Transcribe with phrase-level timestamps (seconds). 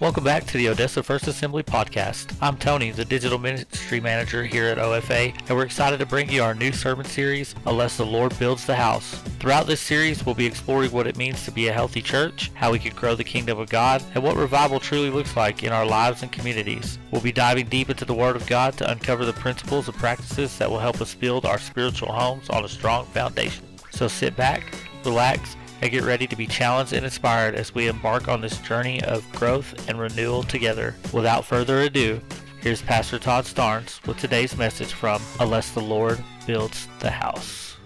[0.00, 2.34] Welcome back to the Odessa First Assembly podcast.
[2.40, 6.42] I'm Tony, the digital ministry manager here at OFA, and we're excited to bring you
[6.42, 9.16] our new sermon series, Unless the Lord Builds the House.
[9.40, 12.72] Throughout this series, we'll be exploring what it means to be a healthy church, how
[12.72, 15.84] we can grow the kingdom of God, and what revival truly looks like in our
[15.84, 16.98] lives and communities.
[17.10, 20.56] We'll be diving deep into the Word of God to uncover the principles and practices
[20.56, 23.66] that will help us build our spiritual homes on a strong foundation.
[23.90, 24.64] So sit back,
[25.04, 29.02] relax, and get ready to be challenged and inspired as we embark on this journey
[29.04, 30.94] of growth and renewal together.
[31.12, 32.20] Without further ado,
[32.60, 37.76] here's Pastor Todd Starnes with today's message from Unless the Lord Builds the House.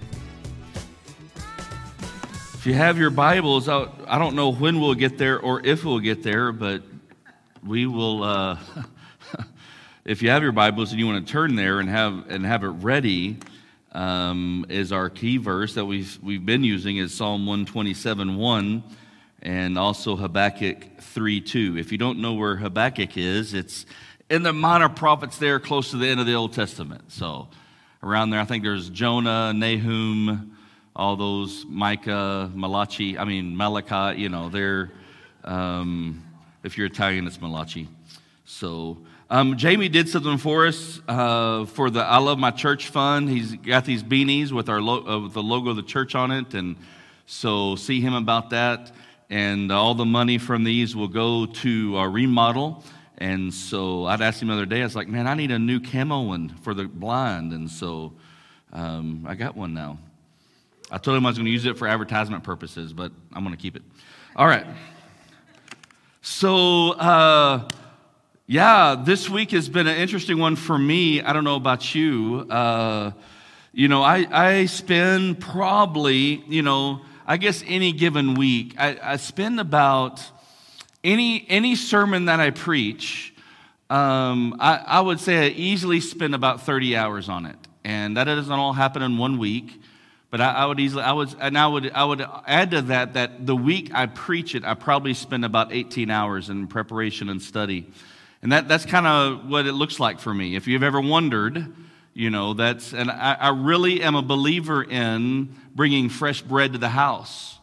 [2.55, 5.85] If you have your Bibles, out I don't know when we'll get there or if
[5.85, 6.83] we'll get there, but
[7.63, 8.23] we will.
[8.23, 8.59] Uh,
[10.07, 12.65] if you have your Bibles and you want to turn there and have and have
[12.65, 13.37] it ready,
[13.95, 18.83] um, is our key verse that we've, we've been using is Psalm 127 1
[19.43, 21.79] and also Habakkuk 3 2.
[21.79, 23.87] If you don't know where Habakkuk is, it's
[24.29, 27.13] in the minor prophets there close to the end of the Old Testament.
[27.13, 27.49] So
[28.03, 30.57] around there, I think there's Jonah, Nahum,
[30.97, 34.93] all those, Micah, Malachi, I mean, Malachi, you know, they're,
[35.45, 36.23] um,
[36.63, 37.89] if you're Italian, it's Malachi.
[38.45, 38.99] So,
[39.35, 43.29] um, Jamie did something for us uh, for the I Love My Church Fund.
[43.29, 46.31] He's got these beanies with, our lo- uh, with the logo of the church on
[46.31, 46.55] it.
[46.55, 46.77] And
[47.27, 48.93] so see him about that.
[49.31, 52.85] And all the money from these will go to our remodel.
[53.19, 55.59] And so I'd asked him the other day, I was like, man, I need a
[55.59, 57.53] new camo one for the blind.
[57.53, 58.13] And so
[58.73, 59.99] um, I got one now.
[60.93, 63.57] I told him I was going to use it for advertisement purposes, but I'm going
[63.57, 63.83] to keep it.
[64.37, 64.67] All right.
[66.23, 67.69] So, uh,
[68.47, 71.23] yeah, this week has been an interesting one for me.
[71.23, 72.47] I don't know about you.
[72.51, 73.13] Uh,
[73.73, 79.17] you know, I, I spend probably, you know, I guess any given week, I, I
[79.17, 80.23] spend about
[81.03, 83.33] any, any sermon that I preach,
[83.89, 87.57] um, I, I would say I easily spend about 30 hours on it.
[87.83, 89.81] And that doesn't all happen in one week.
[90.31, 93.15] But I, I, would easily, I would, and I would, I would add to that
[93.15, 97.41] that the week I preach it, I probably spend about 18 hours in preparation and
[97.41, 97.91] study.
[98.45, 100.55] And that, that's kind of what it looks like for me.
[100.55, 101.67] If you've ever wondered,
[102.13, 106.79] you know, that's, and I, I really am a believer in bringing fresh bread to
[106.79, 107.59] the house.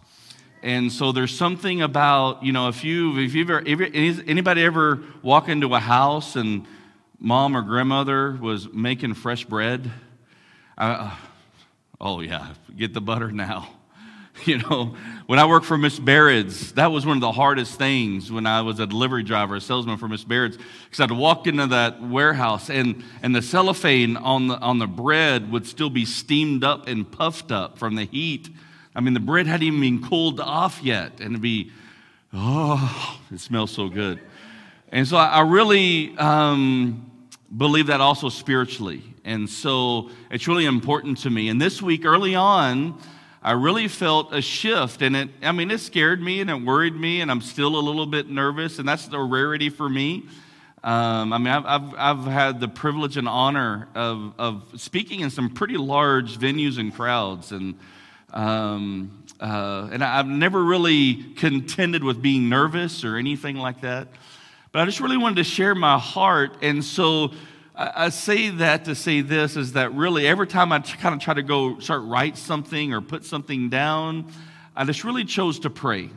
[0.64, 5.04] And so there's something about, you know, if you, if you've ever, if anybody ever
[5.22, 6.66] walk into a house and
[7.20, 9.92] mom or grandmother was making fresh bread,
[10.80, 11.16] uh,
[12.00, 13.70] oh yeah, get the butter now.
[14.46, 14.96] You know,
[15.32, 18.64] when I worked for Miss Baird's, that was one of the hardest things when I
[18.64, 22.70] was a delivery driver, a salesman for Miss Baird's, because I'd walk into that warehouse
[22.70, 27.10] and, and the cellophane on the, on the bread would still be steamed up and
[27.10, 28.50] puffed up from the heat.
[28.94, 31.72] I mean, the bread hadn't even been cooled off yet, and it'd be,
[32.34, 34.20] oh, it smells so good.
[34.90, 37.10] And so I really um,
[37.56, 39.02] believe that also spiritually.
[39.24, 41.48] And so it's really important to me.
[41.48, 43.00] And this week, early on,
[43.44, 45.02] I really felt a shift.
[45.02, 47.82] And it, I mean, it scared me and it worried me, and I'm still a
[47.82, 50.26] little bit nervous, and that's the rarity for me.
[50.84, 55.30] Um, I mean, I've, I've, I've, had the privilege and honor of, of speaking in
[55.30, 57.76] some pretty large venues and crowds, and,
[58.34, 64.08] um, uh, and I've never really contended with being nervous or anything like that.
[64.72, 67.32] But I just really wanted to share my heart, and so
[67.82, 71.34] I say that to say this is that really every time I kind of try
[71.34, 74.32] to go start write something or put something down,
[74.76, 76.12] I just really chose to pray.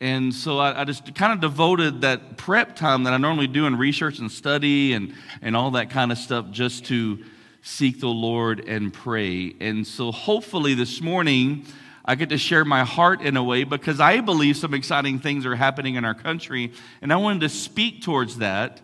[0.00, 3.66] And so I, I, just kind of devoted that prep time that I normally do
[3.66, 5.12] in research and study and,
[5.42, 7.24] and all that kind of stuff just to
[7.62, 9.56] seek the Lord and pray.
[9.58, 11.64] And so hopefully this morning
[12.04, 15.44] I get to share my heart in a way because I believe some exciting things
[15.44, 16.72] are happening in our country.
[17.02, 18.80] And I wanted to speak towards that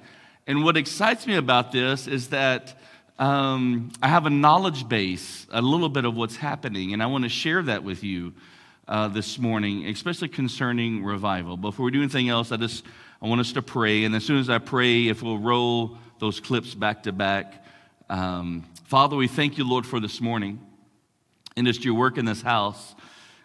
[0.47, 2.79] and what excites me about this is that
[3.19, 7.25] um, I have a knowledge base, a little bit of what's happening, and I want
[7.25, 8.35] to share that with you
[8.87, 11.57] uh, this morning, especially concerning revival.
[11.57, 12.85] Before we do anything else, I just
[13.23, 16.41] I want us to pray, and as soon as I pray, if we'll roll those
[16.41, 17.65] clips back to back,
[18.11, 20.61] um, Father, we thank you, Lord, for this morning,
[21.57, 22.95] and just your work in this house.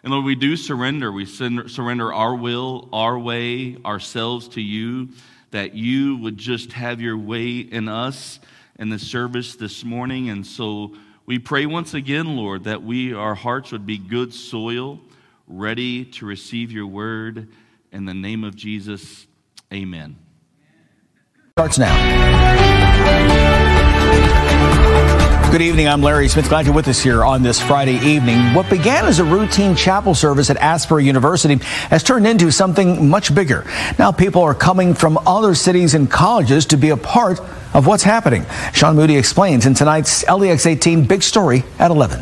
[0.02, 1.10] And Lord, we do surrender.
[1.10, 5.10] We surrender our will, our way, ourselves to you
[5.50, 8.40] that you would just have your way in us
[8.78, 10.30] in the service this morning.
[10.30, 10.94] And so
[11.26, 15.00] we pray once again, Lord, that we, our hearts would be good soil,
[15.46, 17.48] ready to receive your word.
[17.92, 19.26] In the name of Jesus,
[19.72, 20.16] amen.
[21.52, 23.39] Starts now.
[25.50, 25.88] Good evening.
[25.88, 26.48] I'm Larry Smith.
[26.48, 28.54] Glad you're with us here on this Friday evening.
[28.54, 31.56] What began as a routine chapel service at Asbury University
[31.88, 33.66] has turned into something much bigger.
[33.98, 37.40] Now people are coming from other cities and colleges to be a part
[37.74, 38.46] of what's happening.
[38.72, 42.20] Sean Moody explains in tonight's LEX 18 Big Story at 11.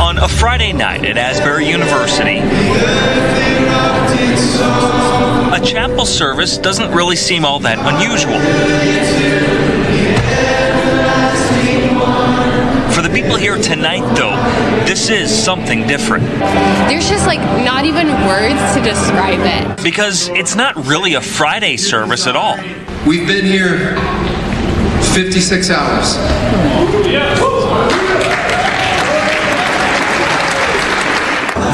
[0.00, 2.40] On a Friday night at Asbury University,
[5.52, 8.38] a chapel service doesn't really seem all that unusual.
[12.94, 14.34] For the people here tonight, though,
[14.86, 16.24] this is something different.
[16.88, 19.82] There's just like not even words to describe it.
[19.82, 22.56] Because it's not really a Friday service at all.
[23.06, 23.96] We've been here
[25.12, 26.16] 56 hours.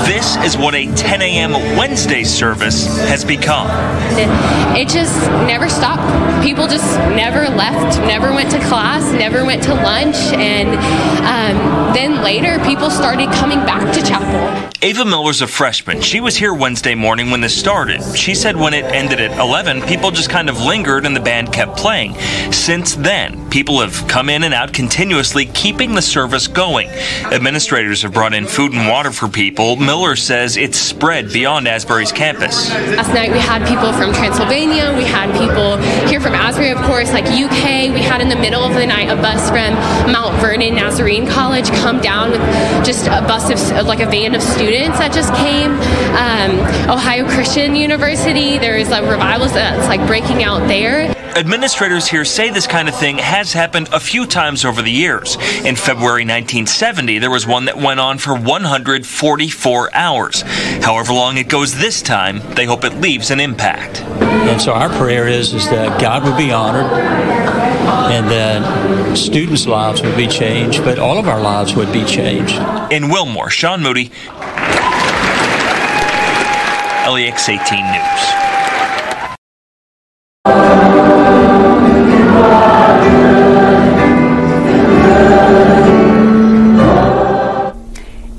[0.08, 1.52] This is what a 10 a.m.
[1.76, 3.68] Wednesday service has become.
[4.74, 6.02] It just never stopped.
[6.42, 10.70] People just never left, never went to class, never went to lunch, and
[11.26, 14.68] um, then later people started coming back to chapel.
[14.80, 16.00] Ava Miller's a freshman.
[16.00, 18.00] She was here Wednesday morning when this started.
[18.16, 21.52] She said when it ended at 11, people just kind of lingered and the band
[21.52, 22.14] kept playing.
[22.52, 26.88] Since then, people have come in and out continuously, keeping the service going.
[27.32, 29.74] Administrators have brought in food and water for people.
[29.74, 32.70] Miller says it's spread beyond Asbury's campus.
[32.70, 35.76] Last night we had people from Transylvania, we had people
[36.08, 37.92] here from Asbury, of course, like UK.
[37.92, 39.74] We had in the middle of the night a bus from
[40.12, 42.40] Mount Vernon Nazarene College come down with
[42.84, 45.72] just a bus of like a van of students that just came.
[46.16, 46.58] Um,
[46.88, 51.14] Ohio Christian University, there's a revival that's like breaking out there.
[51.36, 55.36] Administrators here say this kind of thing has happened a few times over the years.
[55.64, 60.42] In February 1970, there was one that went on for 144 hours.
[60.82, 64.00] However long it goes this time, they hope it leaves an impact.
[64.02, 66.90] And so our prayer is, is that God would be honored
[68.10, 72.58] and that students' lives would be changed, but all of our lives would be changed.
[72.90, 74.10] In Wilmore, Sean Moody,
[77.06, 78.47] LEX 18 News.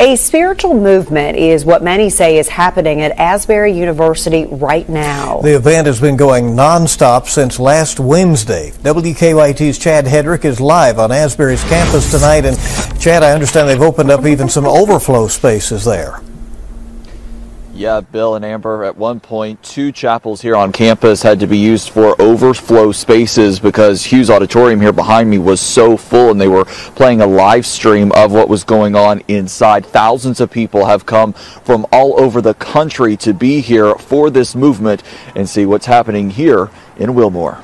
[0.09, 5.39] A spiritual movement is what many say is happening at Asbury University right now.
[5.41, 8.71] The event has been going nonstop since last Wednesday.
[8.81, 12.43] WKYT's Chad Hedrick is live on Asbury's campus tonight.
[12.43, 12.57] And
[12.99, 16.19] Chad, I understand they've opened up even some overflow spaces there.
[17.79, 21.57] Yeah, Bill and Amber, at one point, two chapels here on campus had to be
[21.57, 26.49] used for overflow spaces because Hughes Auditorium here behind me was so full and they
[26.49, 29.85] were playing a live stream of what was going on inside.
[29.85, 34.55] Thousands of people have come from all over the country to be here for this
[34.55, 35.01] movement
[35.33, 37.63] and see what's happening here in Wilmore.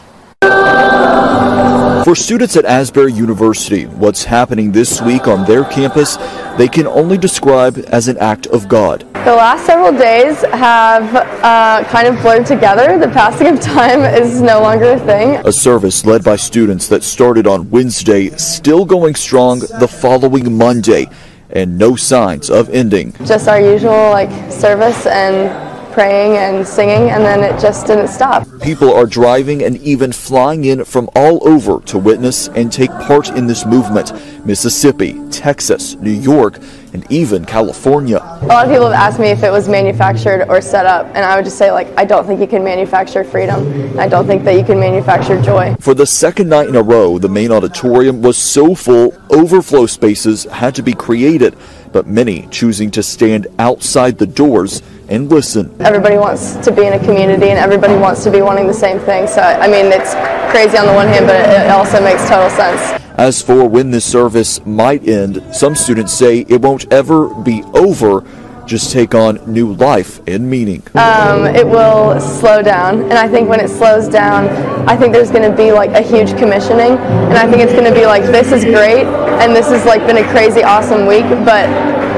[2.06, 6.18] For students at Asbury University, what's happening this week on their campus,
[6.56, 9.00] they can only describe as an act of God.
[9.26, 13.00] The last several days have uh, kind of blurred together.
[13.00, 15.38] The passing of time is no longer a thing.
[15.48, 21.08] A service led by students that started on Wednesday, still going strong the following Monday,
[21.50, 23.14] and no signs of ending.
[23.26, 25.65] Just our usual like service and
[25.96, 28.46] praying and singing, and then it just didn't stop.
[28.62, 33.30] People are driving and even flying in from all over to witness and take part
[33.30, 34.12] in this movement
[34.46, 36.60] Mississippi, Texas, New York,
[36.94, 38.18] and even California.
[38.18, 41.20] A lot of people have asked me if it was manufactured or set up, and
[41.20, 43.98] I would just say, like, I don't think you can manufacture freedom.
[43.98, 45.76] I don't think that you can manufacture joy.
[45.80, 50.44] For the second night in a row, the main auditorium was so full, overflow spaces
[50.44, 51.56] had to be created,
[51.94, 55.76] but many choosing to stand outside the doors and listen.
[55.80, 59.00] Everybody wants to be in a community and everybody wants to be wanting the same
[59.00, 59.28] thing.
[59.28, 60.14] So, I mean, it's
[60.52, 63.02] crazy on the one hand, but it also makes total sense.
[63.18, 68.26] As for when this service might end, some students say it won't ever be over,
[68.66, 70.82] just take on new life and meaning.
[70.96, 74.50] Um, it will slow down, and I think when it slows down,
[74.90, 77.86] I think there's going to be like a huge commissioning, and I think it's going
[77.86, 79.06] to be like, this is great,
[79.40, 81.70] and this has like been a crazy awesome week, but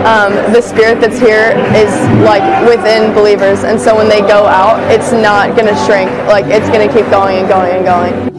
[0.07, 1.91] um, the spirit that's here is
[2.23, 6.09] like within believers, and so when they go out, it's not going to shrink.
[6.27, 8.36] Like it's going to keep going and going and going.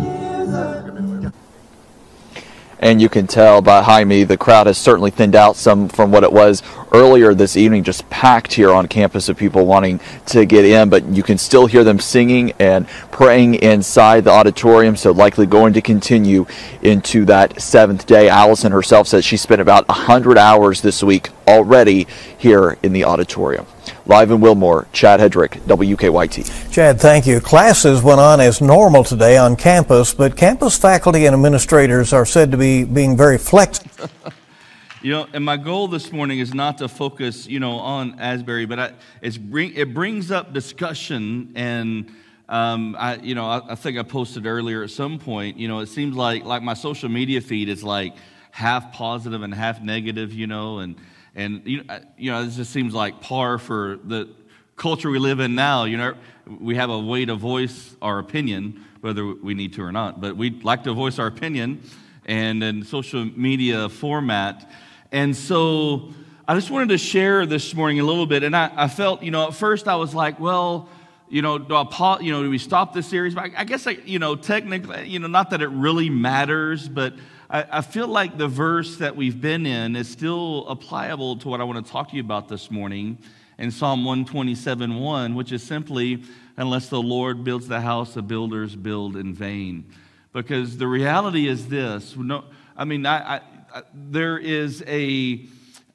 [2.81, 6.11] And you can tell by behind me the crowd has certainly thinned out some from
[6.11, 10.45] what it was earlier this evening, just packed here on campus of people wanting to
[10.45, 10.89] get in.
[10.89, 15.73] But you can still hear them singing and praying inside the auditorium, so likely going
[15.73, 16.47] to continue
[16.83, 18.29] into that seventh day.
[18.29, 22.07] Allison herself says she spent about 100 hours this week already
[22.37, 23.67] here in the auditorium.
[24.09, 26.73] Live in Wilmore, Chad Hedrick, WKYT.
[26.73, 27.41] Chad, thank you.
[27.41, 32.51] Classes went on as normal today on campus, but campus faculty and administrators are said
[32.51, 34.09] to be being very flexible.
[35.01, 38.67] You know, and my goal this morning is not to focus, you know, on Asbury,
[38.67, 42.11] but I, it's bring, it brings up discussion, and
[42.49, 45.57] um, I, you know, I, I, think I posted earlier at some point.
[45.57, 48.17] You know, it seems like like my social media feed is like
[48.51, 50.97] half positive and half negative, you know, and
[51.39, 54.29] and you know, uh, you know, this just seems like par for the
[54.77, 55.85] culture we live in now.
[55.85, 56.15] You know,
[56.61, 60.37] we have a way to voice our opinion, whether we need to or not, but
[60.37, 61.81] we like to voice our opinion,
[62.27, 64.69] and in social media format.
[65.13, 66.13] And so
[66.49, 68.43] I just wanted to share this morning a little bit.
[68.43, 70.89] And I, I felt, you know, at first I was like, well,
[71.29, 73.35] you know, do I pause, you know, do we stop this series?
[73.35, 76.89] But I, I guess, I, you know, technically, you know, not that it really matters,
[76.89, 77.15] but
[77.51, 81.63] I, I feel like the verse that we've been in is still applicable to what
[81.63, 83.17] I want to talk to you about this morning
[83.57, 86.23] in Psalm 127 1, which is simply,
[86.59, 89.91] unless the Lord builds the house, the builders build in vain.
[90.35, 92.45] Because the reality is this no,
[92.77, 93.41] I mean, I,
[93.73, 95.47] I there is a,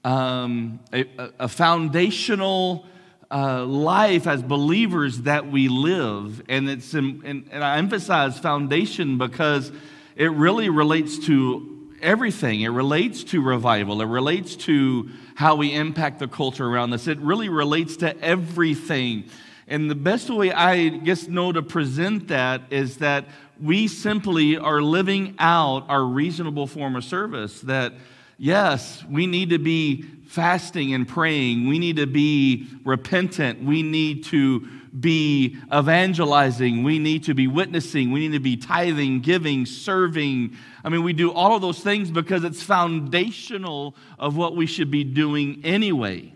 [0.04, 1.06] um, a,
[1.40, 2.88] a, foundational
[3.30, 6.42] uh, life as believers that we live.
[6.50, 9.72] And, it's, and, and I emphasize foundation because
[10.16, 12.62] it really relates to everything.
[12.62, 17.18] It relates to revival, it relates to how we impact the culture around us, it
[17.20, 19.26] really relates to everything.
[19.68, 23.26] And the best way I guess know to present that is that
[23.62, 27.62] we simply are living out our reasonable form of service.
[27.62, 27.94] That,
[28.38, 34.26] yes, we need to be fasting and praying, we need to be repentant, we need
[34.26, 34.68] to
[35.00, 40.56] be evangelizing, we need to be witnessing, we need to be tithing, giving, serving.
[40.84, 44.92] I mean, we do all of those things because it's foundational of what we should
[44.92, 46.32] be doing anyway.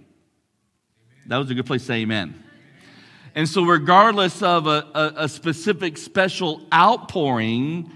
[1.28, 2.44] That was a good place to say amen.
[3.36, 7.92] And so, regardless of a, a, a specific special outpouring,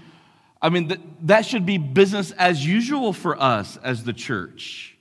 [0.60, 4.96] I mean, th- that should be business as usual for us as the church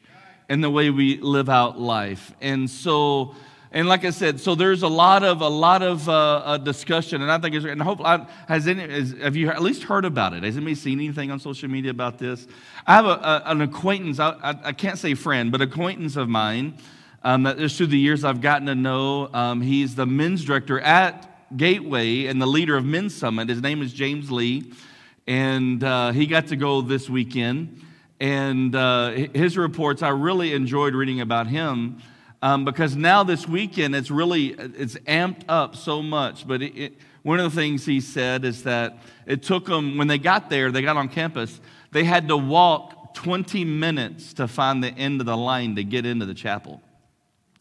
[0.50, 2.34] and the way we live out life.
[2.41, 3.36] And so,
[3.74, 7.22] and like I said, so there's a lot of a lot of uh, uh, discussion,
[7.22, 8.82] and I think it's and hopefully has any
[9.22, 10.44] have you at least heard about it?
[10.44, 12.48] Has anybody seen anything on social media about this?
[12.86, 14.20] I have a, a, an acquaintance.
[14.20, 16.80] I, I, I, can't say friend, but acquaintance of mine
[17.24, 19.30] um, that through the years I've gotten to know.
[19.34, 23.48] Um, he's the men's director at Gateway and the leader of Men's Summit.
[23.48, 24.74] His name is James Lee,
[25.28, 27.86] and uh, he got to go this weekend.
[28.20, 32.01] And uh, his reports, I really enjoyed reading about him
[32.41, 36.48] um, because now this weekend it's really it's amped up so much.
[36.48, 36.93] But it, it,
[37.24, 40.71] one of the things he said is that it took them when they got there,
[40.71, 45.27] they got on campus, they had to walk 20 minutes to find the end of
[45.27, 46.81] the line to get into the chapel.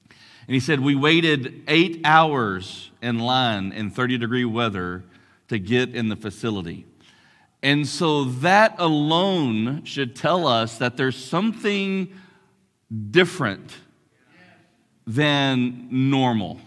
[0.09, 5.05] And he said, We waited eight hours in line in 30 degree weather
[5.49, 6.87] to get in the facility.
[7.63, 12.13] And so that alone should tell us that there's something
[13.11, 13.77] different
[15.15, 16.61] than normal.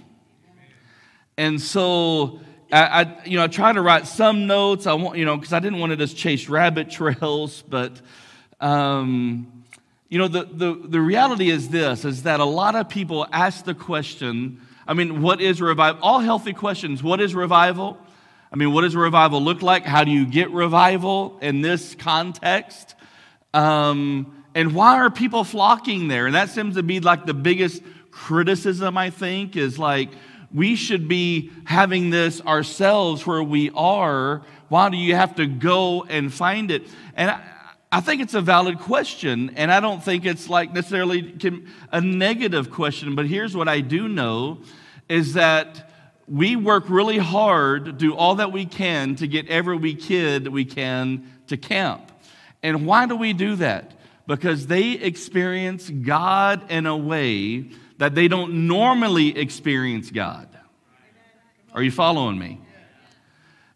[1.38, 4.86] And so I, I, you know, I tried to write some notes.
[4.86, 8.02] I want, you know, because I didn't want to just chase rabbit trails, but
[8.60, 9.64] um,
[10.10, 13.66] you know, the, the, the reality is this, is that a lot of people ask
[13.66, 16.02] the question, I mean, what is revival?
[16.04, 17.02] All healthy questions.
[17.02, 17.98] What is revival?
[18.52, 19.86] I mean, what does revival look like?
[19.86, 22.94] How do you get revival in this context?
[23.54, 26.28] Um, and why are people flocking there?
[26.28, 27.82] And that seems to be like the biggest
[28.14, 30.10] criticism, I think, is like,
[30.54, 34.44] we should be having this ourselves where we are.
[34.70, 36.84] Why do you have to go and find it?
[37.16, 37.42] And I,
[37.92, 41.36] I think it's a valid question, and I don't think it's like necessarily
[41.92, 44.60] a negative question, but here's what I do know
[45.10, 45.92] is that
[46.28, 51.32] we work really hard, do all that we can to get every kid we can
[51.48, 52.12] to camp.
[52.62, 53.92] And why do we do that?
[54.26, 60.50] Because they experience God in a way that they don't normally experience God.
[61.74, 62.62] Are you following me?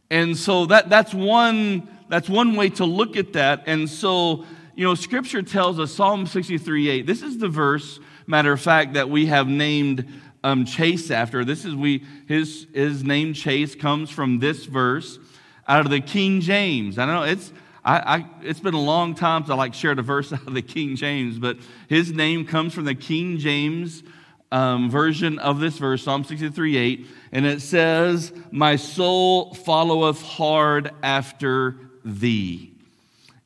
[0.10, 3.64] And so that, that's one that's one way to look at that.
[3.66, 4.46] And so,
[4.76, 8.94] you know, scripture tells us, Psalm 63 8, this is the verse, matter of fact,
[8.94, 10.08] that we have named
[10.44, 11.44] um, Chase after.
[11.44, 15.20] This is we, his, his name Chase comes from this verse
[15.68, 16.98] out of the King James.
[16.98, 17.52] I don't know it's,
[17.88, 20.54] I, I, it's been a long time since I like shared a verse out of
[20.54, 24.04] the King James, but his name comes from the King James
[24.52, 30.92] um, version of this verse, Psalm 63 8, and it says, My soul followeth hard
[31.02, 32.74] after thee.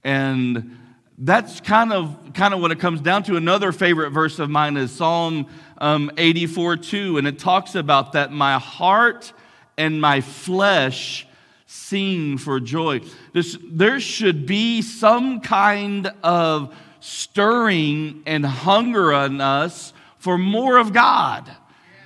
[0.03, 0.75] And
[1.19, 3.35] that's kind of kind of what it comes down to.
[3.35, 5.45] Another favorite verse of mine is Psalm
[5.77, 9.33] um, 84 2, and it talks about that my heart
[9.77, 11.27] and my flesh
[11.71, 12.99] sing for joy.
[13.31, 20.91] This, there should be some kind of stirring and hunger in us for more of
[20.91, 21.49] God.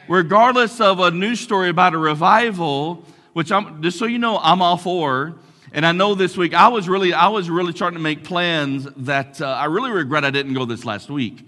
[0.07, 3.03] Regardless of a news story about a revival,
[3.33, 5.33] which I'm just so you know, I'm all for.
[5.73, 8.87] And I know this week I was really, I was really trying to make plans
[8.97, 11.43] that uh, I really regret I didn't go this last week.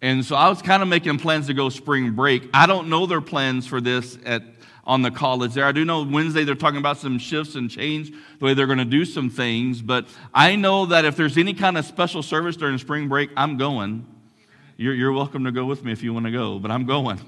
[0.00, 2.48] And so I was kind of making plans to go spring break.
[2.54, 4.55] I don't know their plans for this at
[4.86, 5.64] on the college there.
[5.64, 8.78] I do know Wednesday they're talking about some shifts and change the way they're going
[8.78, 12.56] to do some things, but I know that if there's any kind of special service
[12.56, 14.06] during spring break, I'm going.
[14.76, 17.20] You're, you're welcome to go with me if you want to go, but I'm going.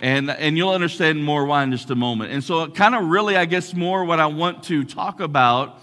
[0.00, 2.32] And, and you'll understand more why in just a moment.
[2.32, 5.80] And so, kind of really, I guess, more what I want to talk about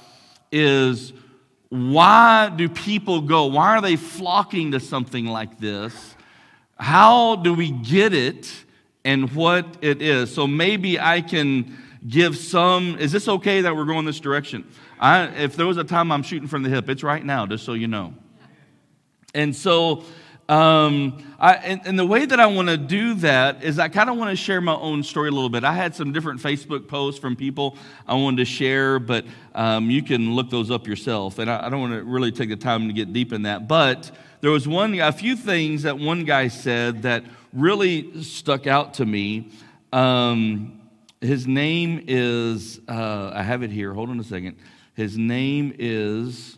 [0.52, 1.14] is
[1.70, 3.46] why do people go?
[3.46, 6.16] Why are they flocking to something like this?
[6.78, 8.52] How do we get it
[9.10, 10.32] and what it is?
[10.32, 11.76] So maybe I can
[12.08, 12.96] give some.
[13.00, 14.70] Is this okay that we're going this direction?
[15.00, 17.66] I, if there was a time I'm shooting from the hip, it's right now, just
[17.66, 18.14] so you know.
[19.34, 20.04] And so
[20.48, 24.12] um, I, and, and, the way that I want to do that is I kind
[24.12, 25.64] of want to share my own story a little bit.
[25.64, 29.26] I had some different Facebook posts from people I wanted to share, but
[29.56, 31.40] um, you can look those up yourself.
[31.40, 33.68] And I, I don't want to really take the time to get deep in that.
[33.68, 34.12] But
[34.42, 39.06] there was one, a few things that one guy said that really stuck out to
[39.06, 39.52] me.
[39.92, 40.82] Um,
[41.22, 43.94] his name is, uh, I have it here.
[43.94, 44.58] Hold on a second.
[44.96, 46.58] His name is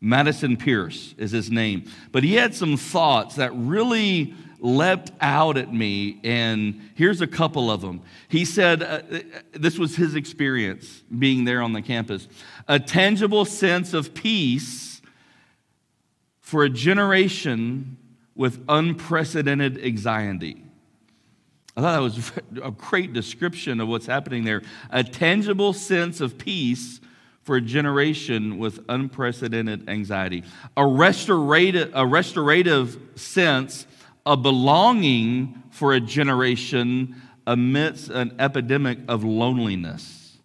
[0.00, 1.84] Madison Pierce is his name.
[2.10, 7.70] But he had some thoughts that really leapt out at me, and here's a couple
[7.70, 8.02] of them.
[8.28, 9.02] He said, uh,
[9.52, 12.28] This was his experience being there on the campus
[12.68, 15.02] a tangible sense of peace
[16.40, 17.96] for a generation
[18.40, 20.64] with unprecedented anxiety.
[21.76, 22.32] I thought that was
[22.64, 24.62] a great description of what's happening there.
[24.88, 27.02] A tangible sense of peace
[27.42, 30.44] for a generation with unprecedented anxiety.
[30.74, 33.86] A restorative, a restorative sense
[34.24, 40.38] of belonging for a generation amidst an epidemic of loneliness.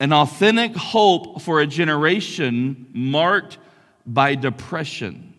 [0.00, 3.58] An authentic hope for a generation marked
[4.06, 5.33] by depression.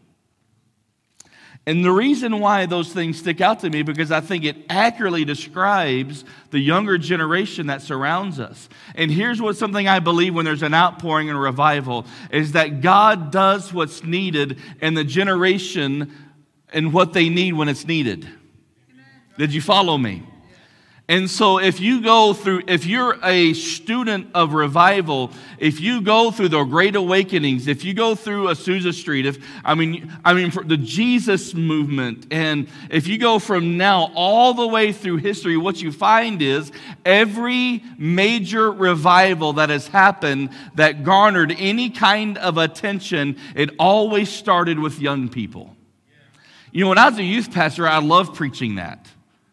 [1.68, 5.26] And the reason why those things stick out to me because I think it accurately
[5.26, 8.70] describes the younger generation that surrounds us.
[8.94, 12.82] And here's what something I believe when there's an outpouring and a revival is that
[12.82, 16.14] God does what's needed in the generation
[16.72, 18.28] and what they need when it's needed.
[19.38, 20.24] Did you follow me?
[21.08, 26.32] And so, if you go through, if you're a student of revival, if you go
[26.32, 30.52] through the Great Awakenings, if you go through Azusa Street, if I mean, I mean,
[30.66, 35.80] the Jesus movement, and if you go from now all the way through history, what
[35.80, 36.72] you find is
[37.06, 44.80] every major revival that has happened that garnered any kind of attention, it always started
[44.80, 45.76] with young people.
[46.72, 49.08] You know, when I was a youth pastor, I loved preaching that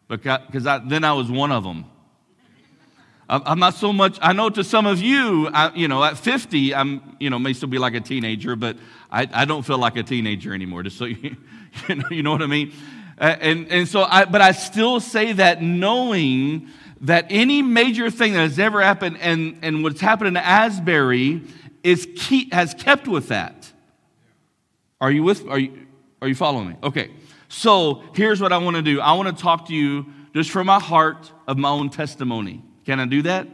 [0.09, 1.87] because I, then I was one of them.
[3.29, 6.75] I'm not so much, I know to some of you, I, you know, at 50,
[6.75, 8.77] I'm, you know, may still be like a teenager, but
[9.11, 11.37] I, I don't feel like a teenager anymore, just so you,
[11.89, 12.75] you, know, you know what I mean?
[13.17, 16.69] And, and so, I, but I still say that knowing
[17.03, 21.43] that any major thing that has ever happened and, and what's happened in Asbury
[21.83, 23.73] is key, has kept with that.
[25.01, 25.87] Are you with, are you,
[26.21, 26.77] are you following me?
[26.83, 27.11] Okay.
[27.53, 30.67] So here's what I want to do I want to talk to you just from
[30.67, 32.65] my heart of my own testimony.
[32.87, 33.47] Can I do that?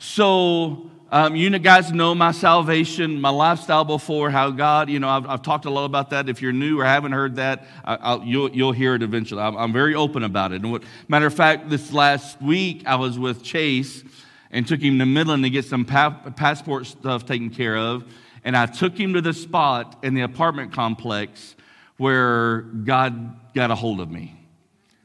[0.00, 5.26] So, um, you guys know my salvation, my lifestyle before, how God, you know, I've,
[5.28, 6.28] I've talked a lot about that.
[6.28, 9.40] If you're new or haven't heard that, I, you'll, you'll hear it eventually.
[9.40, 10.62] I'm, I'm, very open about it.
[10.62, 14.02] And what, matter of fact, this last week I was with Chase
[14.50, 18.04] and took him to Midland to get some pa- passport stuff taken care of.
[18.42, 21.54] And I took him to the spot in the apartment complex
[22.00, 24.34] where God got a hold of me.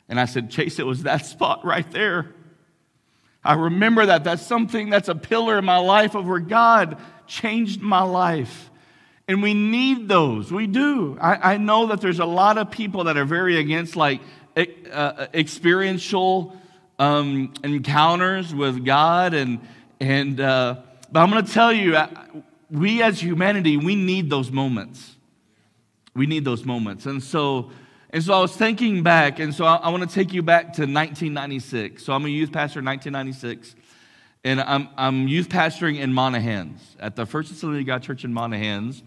[0.08, 2.34] And I said, Chase, it was that spot right there.
[3.44, 4.24] I remember that.
[4.24, 8.70] That's something that's a pillar in my life of where God changed my life.
[9.28, 10.54] And we need those.
[10.54, 11.18] We do.
[11.20, 14.22] I, I know that there's a lot of people that are very against like
[14.56, 16.58] uh, experiential
[16.98, 19.34] um, encounters with God.
[19.34, 19.60] And,
[20.00, 20.78] and uh,
[21.12, 21.98] but I'm going to tell you,
[22.72, 25.15] we as humanity, we need those moments.
[26.16, 27.06] We need those moments.
[27.06, 27.72] And so,
[28.10, 30.68] and so I was thinking back, and so I, I want to take you back
[30.74, 32.04] to 1996.
[32.04, 33.76] So I'm a youth pastor in 1996.
[34.46, 38.34] and I'm, I'm youth pastoring in Monahans at the First Assembly of God Church in
[38.34, 39.02] Monahans.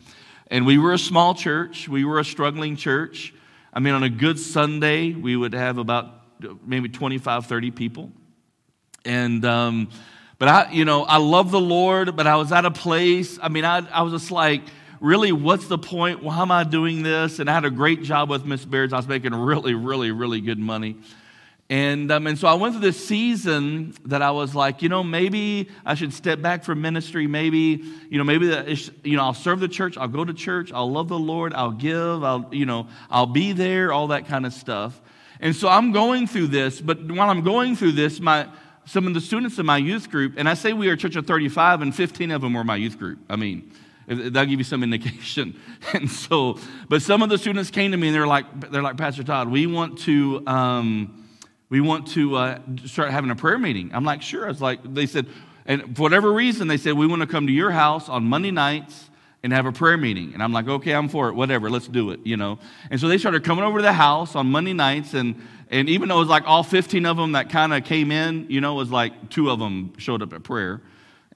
[0.50, 3.32] And we were a small church, we were a struggling church.
[3.72, 6.14] I mean, on a good Sunday, we would have about
[6.66, 8.10] maybe 25, 30 people.
[9.04, 9.88] And, um,
[10.38, 13.48] but I, you know, I love the Lord, but I was at a place, I
[13.48, 14.62] mean, I, I was just like,
[15.00, 16.22] really, what's the point?
[16.22, 17.38] Why am I doing this?
[17.38, 18.92] And I had a great job with Miss Baird's.
[18.92, 20.96] I was making really, really, really good money.
[21.70, 25.04] And, um, and so I went through this season that I was like, you know,
[25.04, 27.26] maybe I should step back from ministry.
[27.26, 28.68] Maybe, you know, maybe, that,
[29.04, 29.98] you know, I'll serve the church.
[29.98, 30.72] I'll go to church.
[30.72, 31.52] I'll love the Lord.
[31.52, 32.24] I'll give.
[32.24, 34.98] I'll, you know, I'll be there, all that kind of stuff.
[35.40, 38.48] And so I'm going through this, but while I'm going through this, my,
[38.86, 41.16] some of the students in my youth group, and I say we are a church
[41.16, 43.18] of 35, and 15 of them were my youth group.
[43.28, 43.70] I mean,
[44.08, 45.58] that'll give you some indication.
[45.94, 48.96] And so, but some of the students came to me and they're like, they're like,
[48.96, 51.26] Pastor Todd, we want to, um,
[51.70, 53.90] we want to uh, start having a prayer meeting.
[53.94, 54.46] I'm like, sure.
[54.46, 55.26] I was like, they said,
[55.66, 58.50] and for whatever reason, they said, we want to come to your house on Monday
[58.50, 59.08] nights
[59.42, 60.32] and have a prayer meeting.
[60.34, 62.58] And I'm like, okay, I'm for it, whatever, let's do it, you know.
[62.90, 65.40] And so they started coming over to the house on Monday nights, and,
[65.70, 68.46] and even though it was like all 15 of them that kind of came in,
[68.48, 70.80] you know, it was like two of them showed up at prayer.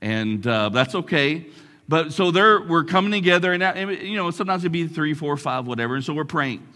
[0.01, 1.47] And uh, that's okay.
[1.93, 5.67] But so they're, we're coming together, and, you know, sometimes it'd be three, four, five,
[5.67, 6.67] whatever, and so we're praying.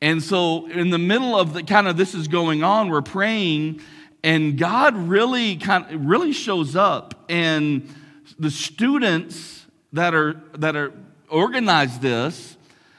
[0.00, 3.80] And so, in the middle of the kind of this is going on, we're praying,
[4.22, 7.24] and God really kind of really shows up.
[7.28, 7.92] And
[8.38, 10.92] the students that are that are
[11.28, 12.56] organized this,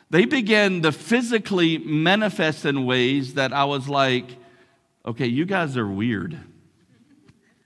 [0.10, 4.26] they began to physically manifest in ways that I was like,
[5.06, 6.38] okay, you guys are weird.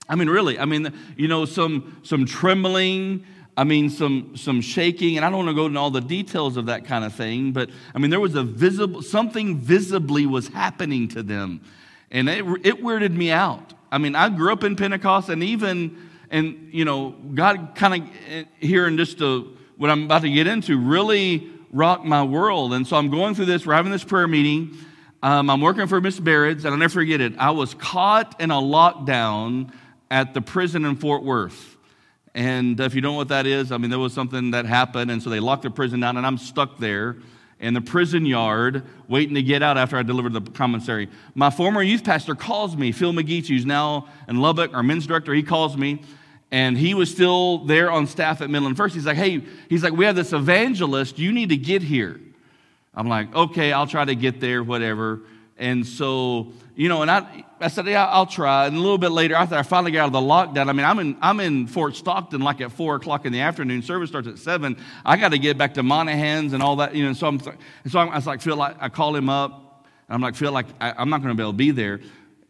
[0.08, 0.56] I mean, really.
[0.56, 3.24] I mean, you know, some some trembling
[3.58, 6.56] I mean, some, some shaking, and I don't want to go into all the details
[6.56, 10.46] of that kind of thing, but I mean, there was a visible, something visibly was
[10.46, 11.60] happening to them.
[12.12, 13.74] And it, it weirded me out.
[13.90, 18.10] I mean, I grew up in Pentecost, and even, and you know, God kind of
[18.30, 19.40] eh, here in just a,
[19.76, 22.74] what I'm about to get into really rocked my world.
[22.74, 24.76] And so I'm going through this, we're having this prayer meeting.
[25.20, 27.36] Um, I'm working for Miss Baird's, and I'll never forget it.
[27.38, 29.72] I was caught in a lockdown
[30.12, 31.74] at the prison in Fort Worth.
[32.38, 35.10] And if you don't know what that is, I mean, there was something that happened,
[35.10, 37.16] and so they locked the prison down, and I'm stuck there
[37.58, 41.08] in the prison yard waiting to get out after I delivered the commissary.
[41.34, 45.34] My former youth pastor calls me, Phil McGeach, who's now in Lubbock, our men's director.
[45.34, 46.00] He calls me,
[46.52, 48.94] and he was still there on staff at Midland First.
[48.94, 51.18] He's like, hey, he's like, we have this evangelist.
[51.18, 52.20] You need to get here.
[52.94, 55.22] I'm like, okay, I'll try to get there, whatever.
[55.58, 58.66] And so, you know, and I, I said, yeah, I'll try.
[58.66, 60.86] And a little bit later, after I finally got out of the lockdown, I mean,
[60.86, 63.82] I'm in, I'm in Fort Stockton like at 4 o'clock in the afternoon.
[63.82, 64.76] Service starts at 7.
[65.04, 67.12] I got to get back to Monahans and all that, you know.
[67.12, 69.84] So, I'm, so I'm, I was like, feel like, I call him up.
[70.08, 72.00] And I'm like, feel like I, I'm not going to be able to be there.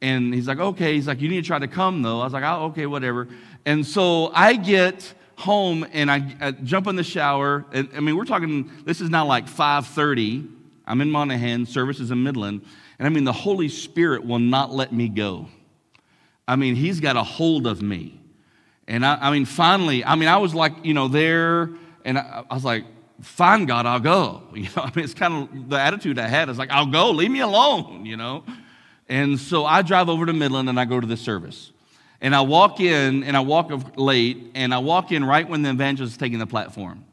[0.03, 0.95] And he's like, okay.
[0.95, 2.21] He's like, you need to try to come, though.
[2.21, 3.29] I was like, oh, okay, whatever.
[3.65, 7.65] And so I get home and I, I jump in the shower.
[7.73, 10.57] And I mean, we're talking, this is now like 5.30.
[10.87, 11.67] I'm in Monahan.
[11.67, 12.63] Service is in Midland.
[12.99, 15.49] And I mean, the Holy Spirit will not let me go.
[16.47, 18.21] I mean, He's got a hold of me.
[18.89, 21.71] And I, I mean, finally, I mean, I was like, you know, there,
[22.05, 22.85] and I, I was like,
[23.21, 24.43] fine, God, I'll go.
[24.55, 26.49] You know, I mean, it's kind of the attitude I had.
[26.49, 28.45] It's like, I'll go, leave me alone, you know.
[29.09, 31.73] And so I drive over to Midland and I go to the service.
[32.21, 35.71] And I walk in, and I walk late, and I walk in right when the
[35.71, 37.05] evangelist is taking the platform.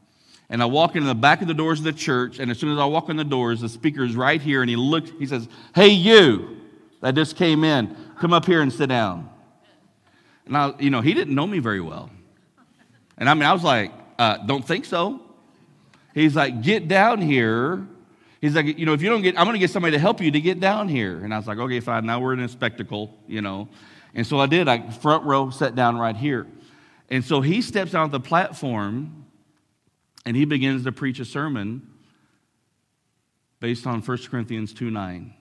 [0.48, 2.72] And I walk into the back of the doors of the church, and as soon
[2.72, 5.26] as I walk in the doors, the speaker is right here, and he looks, he
[5.26, 6.56] says, Hey, you
[7.00, 9.28] that just came in, come up here and sit down.
[10.46, 12.10] And I, you know, he didn't know me very well.
[13.18, 15.20] And I mean, I was like, uh, Don't think so.
[16.14, 17.86] He's like, Get down here.
[18.40, 20.20] He's like, You know, if you don't get, I'm going to get somebody to help
[20.20, 21.24] you to get down here.
[21.24, 22.06] And I was like, Okay, fine.
[22.06, 23.68] Now we're in a spectacle, you know.
[24.14, 24.68] And so I did.
[24.68, 26.46] I front row, sat down right here.
[27.10, 29.25] And so he steps out the platform
[30.26, 31.88] and he begins to preach a sermon
[33.60, 35.32] based on 1 Corinthians 2 9.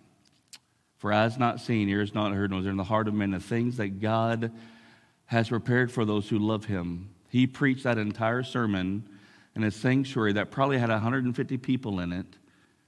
[0.98, 3.40] For eyes not seen, ears not heard, nor is in the heart of men the
[3.40, 4.52] things that God
[5.26, 7.10] has prepared for those who love him.
[7.30, 9.10] He preached that entire sermon
[9.56, 12.28] in a sanctuary that probably had 150 people in it,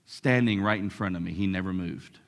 [0.05, 1.33] standing right in front of me.
[1.33, 2.19] He never moved.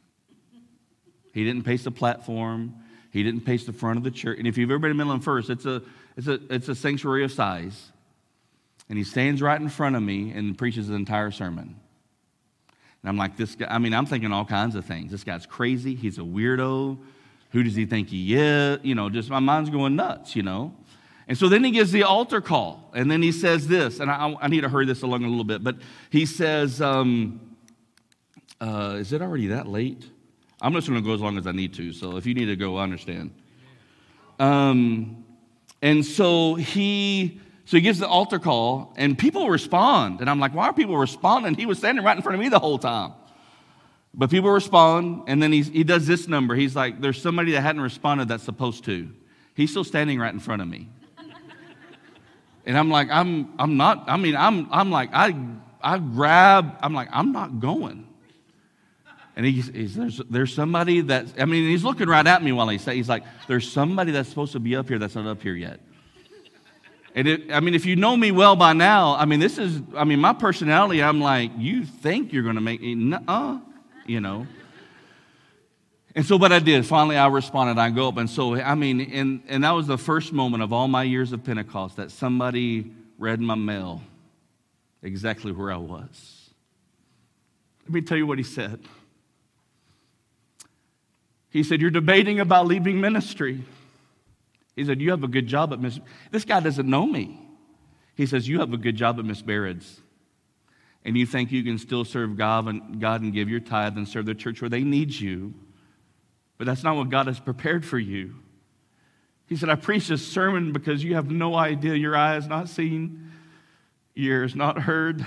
[1.32, 2.75] He didn't pace the platform.
[3.12, 4.39] He didn't pace the front of the church.
[4.39, 5.84] And if you've ever been to Midland First, it's a,
[6.17, 7.91] it's a, it's a sanctuary of size.
[8.89, 11.80] And he stands right in front of me and preaches the entire sermon.
[13.02, 15.12] And I'm like, this guy, I mean, I'm thinking all kinds of things.
[15.12, 15.95] This guy's crazy.
[15.95, 16.97] He's a weirdo.
[17.52, 18.80] Who does he think he is?
[18.84, 20.75] You know, just my mind's going nuts, you know.
[21.28, 22.91] And so then he gives the altar call.
[22.93, 25.43] And then he says this, and I, I need to hurry this along a little
[25.43, 25.78] bit, but
[26.10, 27.39] he says, um,
[28.60, 30.04] uh, Is it already that late?
[30.62, 31.93] I'm just going to go as long as I need to.
[31.93, 33.32] So if you need to go, I understand.
[34.39, 35.23] Um,
[35.82, 40.21] And so he so he gives the altar call, and people respond.
[40.21, 41.53] And I'm like, why are people responding?
[41.53, 43.13] He was standing right in front of me the whole time.
[44.12, 46.55] But people respond, and then he's, he does this number.
[46.55, 49.12] He's like, there's somebody that hadn't responded that's supposed to.
[49.53, 50.89] He's still standing right in front of me.
[52.65, 55.36] And I'm like, I'm, I'm not, I mean, I'm, I'm like, I,
[55.79, 58.08] I grab, I'm like, I'm not going.
[59.36, 62.69] And he's, he's there's, there's somebody that, I mean, he's looking right at me while
[62.69, 65.43] he says, he's like, there's somebody that's supposed to be up here that's not up
[65.43, 65.79] here yet.
[67.15, 69.81] And it, I mean, if you know me well by now, I mean, this is,
[69.95, 73.59] I mean, my personality, I'm like, you think you're going to make it, uh
[74.05, 74.47] you know.
[76.15, 78.17] And so what I did, finally I responded, I go up.
[78.17, 81.31] And so, I mean, and, and that was the first moment of all my years
[81.31, 84.01] of Pentecost that somebody read my mail
[85.03, 86.49] exactly where I was.
[87.85, 88.79] Let me tell you what he said.
[91.49, 93.63] He said, You're debating about leaving ministry.
[94.79, 95.99] He said, You have a good job at Miss.
[96.31, 97.37] This guy doesn't know me.
[98.15, 99.99] He says, You have a good job at Miss Baird's.
[101.03, 104.07] And you think you can still serve God and, God and give your tithe and
[104.07, 105.53] serve the church where they need you.
[106.57, 108.35] But that's not what God has prepared for you.
[109.47, 111.95] He said, I preached this sermon because you have no idea.
[111.95, 113.31] Your eye has not seen,
[114.15, 115.25] ears not heard.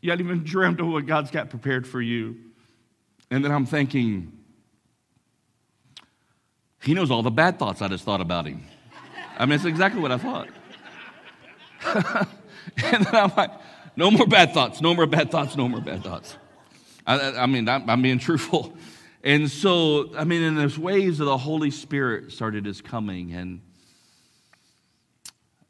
[0.00, 2.36] You hadn't even dreamt of what God's got prepared for you.
[3.30, 4.37] And then I'm thinking,
[6.82, 8.64] he knows all the bad thoughts I just thought about him.
[9.38, 10.48] I mean, it's exactly what I thought.
[12.76, 13.50] and then I'm like,
[13.96, 16.36] no more bad thoughts, no more bad thoughts, no more bad thoughts.
[17.06, 18.76] I, I mean, I'm, I'm, being truthful.
[19.24, 23.32] And so, I mean, in those waves of the Holy Spirit started as coming.
[23.32, 23.60] And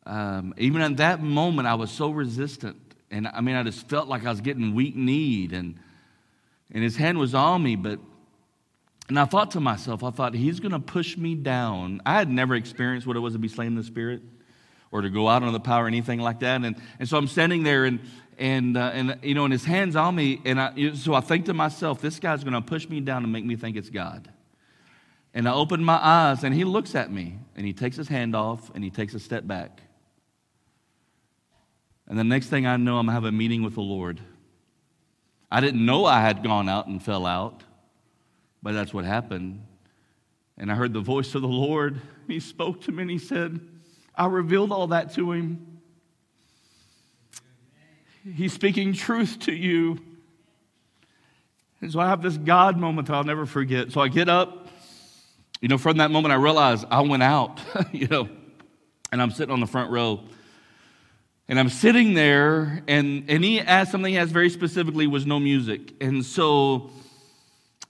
[0.05, 2.77] um, even at that moment, I was so resistant.
[3.11, 5.53] And I mean, I just felt like I was getting weak kneed.
[5.53, 5.79] And,
[6.73, 7.99] and his hand was on me, but
[9.09, 12.03] and I thought to myself, I thought, he's going to push me down.
[12.05, 14.23] I had never experienced what it was to be slain in the Spirit
[14.91, 16.63] or to go out on the power or anything like that.
[16.63, 18.01] And, and so I'm standing there and,
[18.37, 20.41] and, uh, and, you know, and his hand's on me.
[20.45, 23.33] And I, so I think to myself, this guy's going to push me down and
[23.33, 24.31] make me think it's God.
[25.33, 28.37] And I open my eyes and he looks at me and he takes his hand
[28.37, 29.83] off and he takes a step back.
[32.07, 34.21] And the next thing I know, I'm going to have a meeting with the Lord.
[35.51, 37.63] I didn't know I had gone out and fell out.
[38.63, 39.65] But that's what happened.
[40.57, 42.01] And I heard the voice of the Lord.
[42.27, 43.61] He spoke to me and he said,
[44.15, 45.81] I revealed all that to him.
[48.35, 49.99] He's speaking truth to you.
[51.81, 53.93] And so I have this God moment that I'll never forget.
[53.93, 54.67] So I get up.
[55.61, 57.61] You know, from that moment, I realized I went out,
[57.93, 58.29] you know,
[59.11, 60.21] and I'm sitting on the front row.
[61.49, 65.41] And I'm sitting there, and, and he asked something he asked very specifically was no
[65.41, 65.95] music.
[66.01, 66.91] And so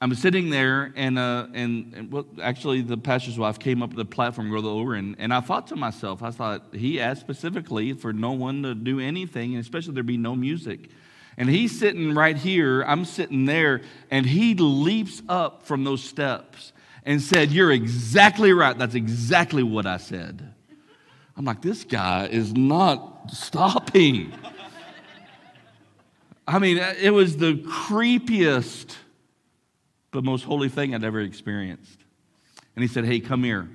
[0.00, 3.96] I'm sitting there, and, uh, and, and well, actually, the pastor's wife came up to
[3.96, 7.92] the platform, go over, and, and I thought to myself, I thought, he asked specifically
[7.94, 10.90] for no one to do anything, and especially there be no music.
[11.37, 16.72] And he's sitting right here, I'm sitting there, and he leaps up from those steps
[17.04, 18.78] and said, You're exactly right.
[18.78, 20.54] That's exactly what I said.
[21.37, 24.32] I'm like, This guy is not stopping.
[26.46, 28.96] I mean, it was the creepiest
[30.12, 31.98] the most holy thing I'd ever experienced.
[32.74, 33.68] And he said, Hey, come here.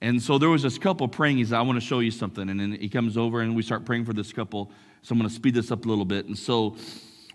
[0.00, 1.38] And so there was this couple praying.
[1.38, 2.50] He said, I want to show you something.
[2.50, 4.70] And then he comes over and we start praying for this couple.
[5.02, 6.26] So I'm going to speed this up a little bit.
[6.26, 6.76] And so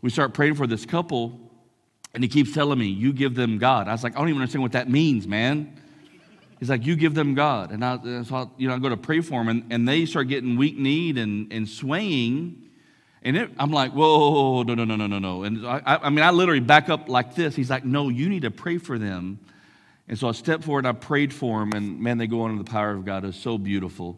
[0.02, 1.40] we start praying for this couple.
[2.14, 3.88] And he keeps telling me, You give them God.
[3.88, 5.76] I was like, I don't even understand what that means, man.
[6.60, 7.72] He's like, You give them God.
[7.72, 9.50] And, I, so I, you know, I go to pray for them.
[9.50, 12.69] And, and they start getting weak kneed and, and swaying.
[13.22, 15.44] And it, I'm like, whoa, no, no, no, no, no, no.
[15.44, 17.56] And I, I mean, I literally back up like this.
[17.56, 19.40] He's like, no, you need to pray for them.
[20.08, 21.74] And so I stepped forward and I prayed for them.
[21.74, 23.26] And man, they go under the power of God.
[23.26, 24.18] It's so beautiful.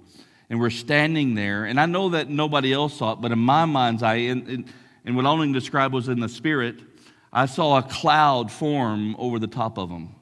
[0.49, 1.65] And we're standing there.
[1.65, 4.69] And I know that nobody else saw it, but in my mind's eye, and,
[5.03, 6.75] and what I only describe was in the spirit,
[7.33, 10.15] I saw a cloud form over the top of them.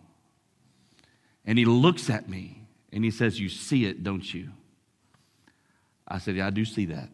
[1.46, 2.62] And he looks at me
[2.94, 4.50] and he says, You see it, don't you?
[6.08, 7.10] I said, Yeah, I do see that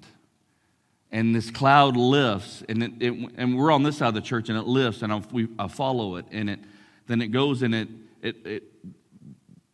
[1.11, 4.49] and this cloud lifts, and, it, it, and we're on this side of the church,
[4.49, 6.59] and it lifts, and I, we, I follow it, and it,
[7.07, 7.87] then it goes and it,
[8.21, 8.63] it, it,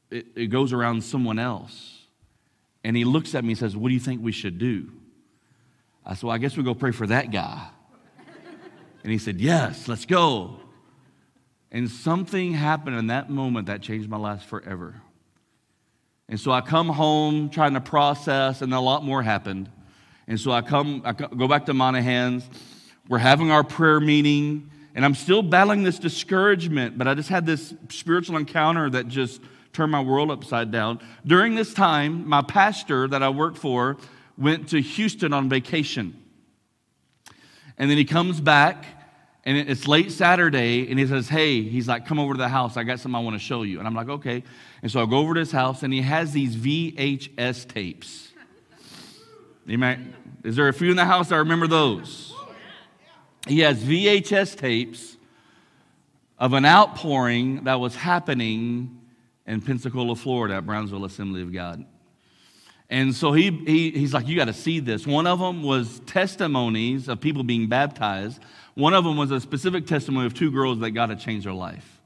[0.09, 1.99] it, it goes around someone else.
[2.83, 4.91] And he looks at me and says, What do you think we should do?
[6.05, 7.67] I said, Well, I guess we go pray for that guy.
[9.03, 10.57] And he said, Yes, let's go.
[11.71, 15.01] And something happened in that moment that changed my life forever.
[16.27, 19.69] And so I come home trying to process, and a lot more happened.
[20.27, 22.43] And so I come, I go back to Monahans.
[23.07, 27.45] We're having our prayer meeting, and I'm still battling this discouragement, but I just had
[27.45, 29.41] this spiritual encounter that just
[29.73, 30.99] turned my world upside down.
[31.25, 33.97] During this time, my pastor that I work for
[34.37, 36.17] went to Houston on vacation.
[37.77, 38.85] And then he comes back,
[39.43, 42.77] and it's late Saturday, and he says, Hey, he's like, come over to the house.
[42.77, 43.79] I got something I want to show you.
[43.79, 44.43] And I'm like, Okay.
[44.81, 48.30] And so I go over to his house, and he has these VHS tapes.
[49.65, 49.99] Might,
[50.43, 52.33] is there a few in the house that remember those?
[53.47, 55.17] He has VHS tapes
[56.37, 58.99] of an outpouring that was happening
[59.45, 61.85] in Pensacola, Florida, at Brownsville Assembly of God.
[62.89, 65.07] And so he, he, he's like, You got to see this.
[65.07, 68.41] One of them was testimonies of people being baptized,
[68.73, 71.53] one of them was a specific testimony of two girls that God had changed their
[71.53, 72.00] life.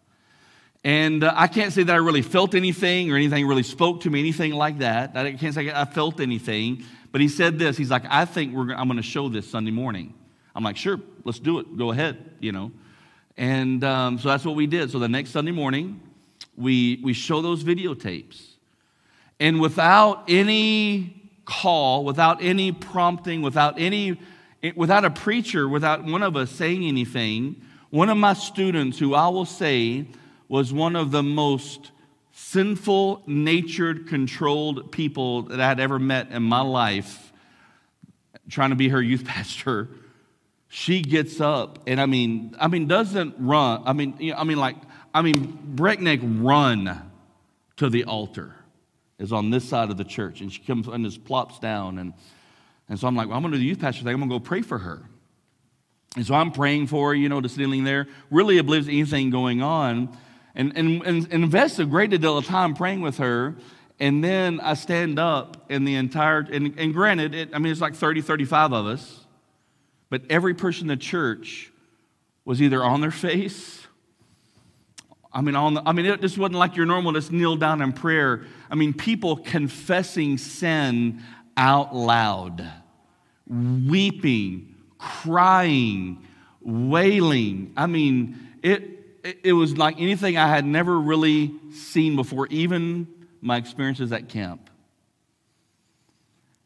[0.86, 4.10] And uh, I can't say that I really felt anything or anything really spoke to
[4.12, 5.18] me, anything like that.
[5.18, 6.84] I can't say I felt anything.
[7.12, 7.76] But he said this.
[7.76, 10.14] He's like, I think we're, I'm going to show this Sunday morning.
[10.56, 11.76] I'm like, sure, let's do it.
[11.76, 12.72] Go ahead, you know.
[13.36, 14.92] And um, so that's what we did.
[14.92, 16.00] So the next Sunday morning,
[16.56, 18.46] we, we show those videotapes.
[19.40, 24.20] And without any call, without any prompting, without any
[24.76, 29.28] without a preacher, without one of us saying anything, one of my students, who I
[29.28, 30.08] will say
[30.48, 31.92] was one of the most
[32.32, 37.32] sinful natured, controlled people that I had ever met in my life,
[38.50, 39.90] trying to be her youth pastor,
[40.68, 43.84] she gets up and I mean, I mean, doesn't run.
[43.86, 44.76] I mean, you know, I mean, like,
[45.14, 47.12] I mean, breakneck run
[47.78, 48.54] to the altar
[49.18, 52.14] is on this side of the church, and she comes and just plops down, and
[52.90, 54.14] and so I'm like, well, I'm going to do the youth pastor thing.
[54.14, 55.02] I'm going to go pray for her.
[56.16, 59.32] And so I'm praying for her, you know, just kneeling there, really oblivious to anything
[59.32, 60.16] going on,
[60.56, 63.56] and, and, and invest a great deal of time praying with her.
[64.00, 67.82] And then I stand up, and the entire, and, and granted, it, I mean, it's
[67.82, 69.26] like 30, 35 of us,
[70.10, 71.72] but every person in the church
[72.44, 73.88] was either on their face.
[75.32, 77.82] I mean, on the, I mean, it just wasn't like your normal, just kneel down
[77.82, 78.46] in prayer.
[78.70, 81.22] I mean, people confessing sin
[81.56, 82.70] out loud,
[83.48, 86.26] weeping, crying,
[86.62, 87.74] wailing.
[87.78, 88.95] I mean, it,
[89.26, 93.08] it was like anything I had never really seen before, even
[93.42, 94.70] my experiences at camp.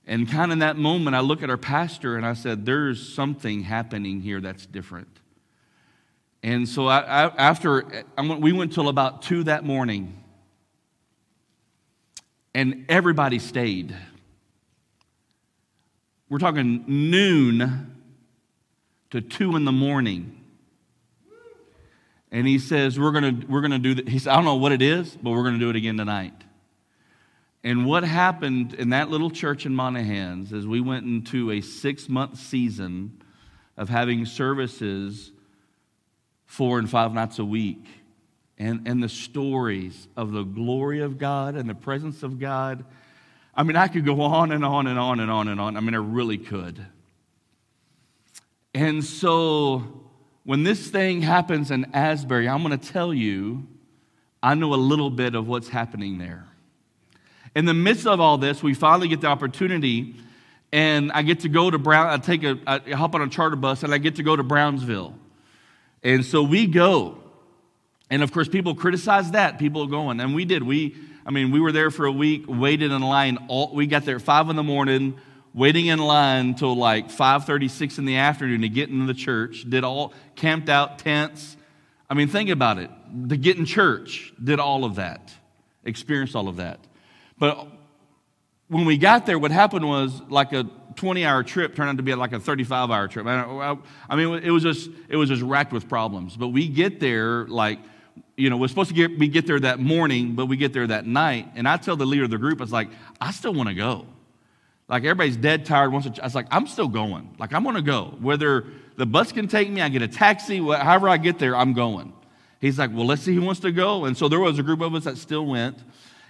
[0.05, 3.13] And kind of in that moment, I look at our pastor and I said, There's
[3.13, 5.19] something happening here that's different.
[6.41, 10.23] And so I, I, after we went till about two that morning,
[12.53, 13.95] and everybody stayed.
[16.29, 17.95] We're talking noon
[19.11, 20.38] to two in the morning.
[22.31, 24.07] And he says, We're going to we're gonna do that.
[24.07, 25.97] He said, I don't know what it is, but we're going to do it again
[25.97, 26.33] tonight.
[27.63, 32.07] And what happened in that little church in Monahans is we went into a six
[32.07, 33.21] month season
[33.75, 35.31] of having services
[36.45, 37.85] four and five nights a week.
[38.57, 42.83] And, and the stories of the glory of God and the presence of God
[43.59, 45.75] I mean, I could go on and on and on and on and on.
[45.75, 46.85] I mean, I really could.
[48.73, 50.08] And so
[50.49, 53.67] when this thing happens in Asbury, I'm going to tell you,
[54.41, 56.47] I know a little bit of what's happening there.
[57.53, 60.15] In the midst of all this, we finally get the opportunity,
[60.71, 62.07] and I get to go to Brown.
[62.07, 64.41] I take a, I hop on a charter bus, and I get to go to
[64.41, 65.13] Brownsville.
[66.01, 67.19] And so we go.
[68.09, 69.59] And of course, people criticize that.
[69.59, 70.63] People going, and we did.
[70.63, 70.95] We
[71.27, 73.38] I mean, we were there for a week, waited in line.
[73.49, 75.19] All, we got there at 5 in the morning,
[75.53, 79.65] waiting in line till like 5.36 in the afternoon to get into the church.
[79.67, 81.57] Did all, camped out, tents.
[82.09, 82.89] I mean, think about it.
[83.29, 85.33] To get in church, did all of that.
[85.83, 86.79] Experienced all of that.
[87.38, 87.67] But
[88.67, 92.03] when we got there, what happened was like a 20 hour trip turned out to
[92.03, 93.25] be like a 35 hour trip.
[93.25, 93.75] I,
[94.15, 96.35] mean, it was just, it was just racked with problems.
[96.35, 97.79] But we get there like
[98.39, 100.88] you know, we're supposed to get, we get there that morning, but we get there
[100.88, 101.51] that night.
[101.55, 103.75] And I tell the leader of the group, I was like, I still want to
[103.75, 104.05] go.
[104.89, 105.93] Like everybody's dead tired.
[105.93, 107.36] Once I was like, I'm still going.
[107.39, 108.17] Like I'm to go.
[108.19, 108.65] Whether
[108.97, 112.12] the bus can take me, I get a taxi, however I get there, I'm going.
[112.60, 114.06] He's like, well, let's see who wants to go.
[114.06, 115.78] And so there was a group of us that still went.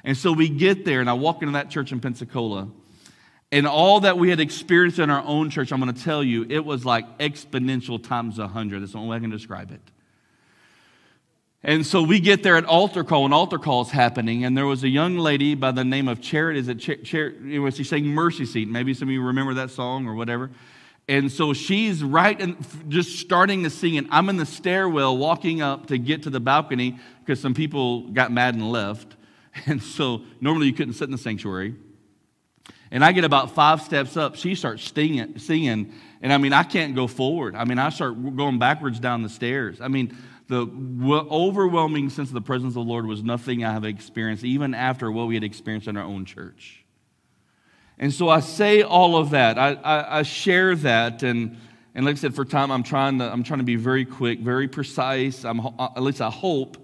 [0.04, 2.70] And so we get there, and I walk into that church in Pensacola.
[3.52, 6.46] And all that we had experienced in our own church, I'm going to tell you,
[6.48, 8.82] it was like exponential times a hundred.
[8.82, 9.82] That's the only way I can describe it.
[11.62, 14.66] And so we get there at altar call, and altar call is happening, and there
[14.66, 16.60] was a young lady by the name of Charity.
[16.60, 18.70] Is it Char- she's saying Mercy Seat.
[18.70, 20.52] Maybe some of you remember that song or whatever.
[21.10, 22.56] And so she's right and
[22.88, 26.40] just starting to sing, and I'm in the stairwell walking up to get to the
[26.40, 29.16] balcony because some people got mad and left.
[29.66, 31.76] And so normally you couldn't sit in the sanctuary.
[32.92, 34.36] And I get about five steps up.
[34.36, 37.56] She starts singing, and I mean, I can't go forward.
[37.56, 39.82] I mean, I start going backwards down the stairs.
[39.82, 40.16] I mean,
[40.50, 40.68] the
[41.30, 45.12] overwhelming sense of the presence of the Lord was nothing I have experienced, even after
[45.12, 46.84] what we had experienced in our own church.
[48.00, 49.60] And so I say all of that.
[49.60, 51.22] I, I, I share that.
[51.22, 51.58] And,
[51.94, 54.40] and like I said, for time, I'm trying to, I'm trying to be very quick,
[54.40, 55.46] very precise.
[55.46, 56.78] I'm, at least I hope.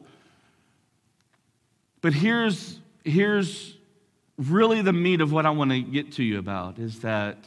[2.01, 3.75] But here's, here's
[4.37, 7.37] really the meat of what I want to get to you about is that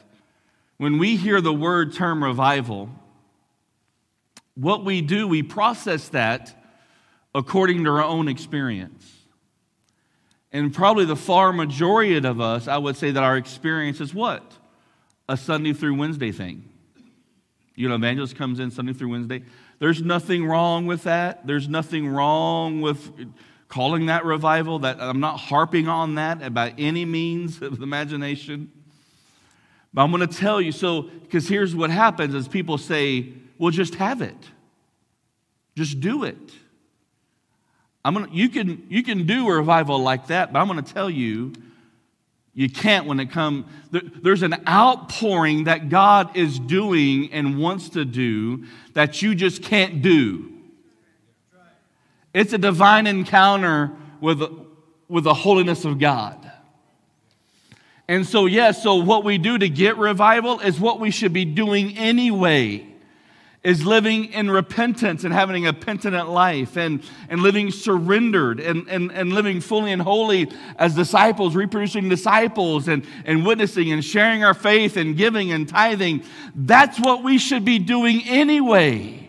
[0.79, 2.91] when we hear the word term revival,
[4.59, 6.55] what we do, we process that
[7.35, 9.15] according to our own experience.
[10.51, 14.43] And probably the far majority of us, I would say that our experience is what?
[15.29, 16.69] A Sunday through Wednesday thing.
[17.77, 19.45] You know, evangelist comes in Sunday through Wednesday.
[19.79, 21.47] There's nothing wrong with that.
[21.47, 23.13] There's nothing wrong with
[23.69, 24.81] calling that revival.
[24.81, 28.73] That I'm not harping on that by any means of the imagination.
[29.95, 33.71] But I'm going to tell you so because here's what happens is people say, well,
[33.71, 34.37] just have it.
[35.77, 36.39] Just do it.
[38.05, 40.95] I'm gonna, you, can, you can do a revival like that, but I'm going to
[40.95, 41.53] tell you,
[42.55, 43.67] you can't when it comes.
[43.91, 49.63] There, there's an outpouring that God is doing and wants to do that you just
[49.63, 50.53] can't do.
[52.35, 54.43] It's a divine encounter with,
[55.09, 56.51] with the holiness of God.
[58.09, 61.45] And so, yes, so what we do to get revival is what we should be
[61.45, 62.89] doing anyway
[63.65, 69.11] is living in repentance and having a penitent life and, and living surrendered and, and,
[69.11, 74.55] and living fully and holy as disciples, reproducing disciples and, and witnessing and sharing our
[74.55, 76.23] faith and giving and tithing.
[76.55, 79.29] That's what we should be doing anyway.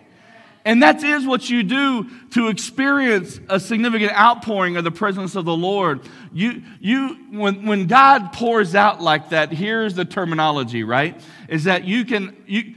[0.65, 5.45] And that is what you do to experience a significant outpouring of the presence of
[5.45, 6.01] the Lord.
[6.31, 11.19] You, you, when, when God pours out like that, here's the terminology, right?
[11.47, 12.75] Is that you can, you,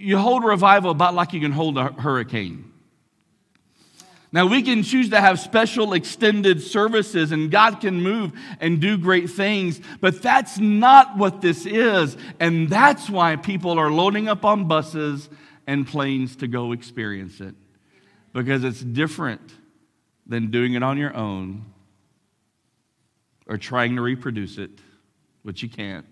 [0.00, 2.72] you hold revival about like you can hold a hurricane.
[4.32, 8.96] Now, we can choose to have special extended services and God can move and do
[8.96, 12.16] great things, but that's not what this is.
[12.38, 15.28] And that's why people are loading up on buses
[15.66, 17.56] and planes to go experience it.
[18.32, 19.52] Because it's different
[20.26, 21.64] than doing it on your own
[23.48, 24.70] or trying to reproduce it,
[25.42, 26.06] which you can't.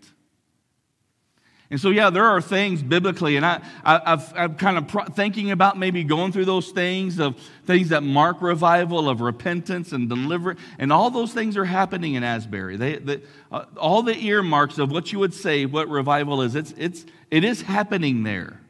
[1.70, 5.50] And so, yeah, there are things biblically, and I, I, I'm kind of pro- thinking
[5.50, 10.58] about maybe going through those things of things that mark revival, of repentance and deliverance,
[10.78, 12.78] and all those things are happening in Asbury.
[12.78, 13.20] They, they,
[13.52, 17.44] uh, all the earmarks of what you would say what revival is, it's, it's, it
[17.44, 18.62] is happening there.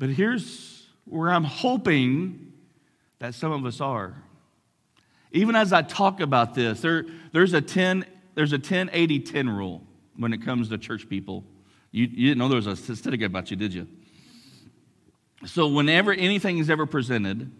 [0.00, 2.54] But here's where I'm hoping
[3.20, 4.14] that some of us are.
[5.30, 8.04] Even as I talk about this, there, there's a 10
[8.34, 9.82] there's a 10 80 10 rule
[10.16, 11.44] when it comes to church people.
[11.90, 13.86] You, you didn't know there was a statistic about you, did you?
[15.46, 17.50] So, whenever anything is ever presented,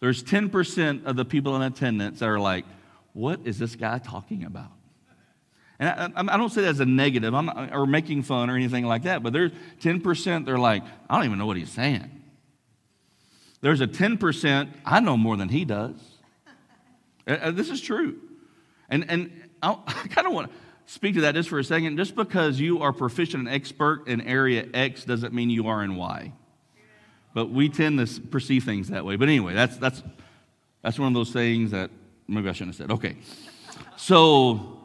[0.00, 2.64] there's 10% of the people in attendance that are like,
[3.12, 4.72] What is this guy talking about?
[5.78, 8.86] And I, I don't say that as a negative I'm or making fun or anything
[8.86, 12.10] like that, but there's 10% they're like, I don't even know what he's saying.
[13.60, 15.96] There's a 10%, I know more than he does.
[17.26, 18.18] Uh, uh, this is true.
[18.88, 19.74] And, and I,
[20.10, 21.96] kind of want to speak to that just for a second.
[21.96, 25.96] Just because you are proficient and expert in area X doesn't mean you are in
[25.96, 26.32] Y.
[27.34, 29.16] But we tend to perceive things that way.
[29.16, 30.02] But anyway, that's, that's,
[30.82, 31.90] that's one of those things that
[32.26, 32.94] maybe I shouldn't have said.
[32.94, 33.16] Okay.
[33.96, 34.78] So,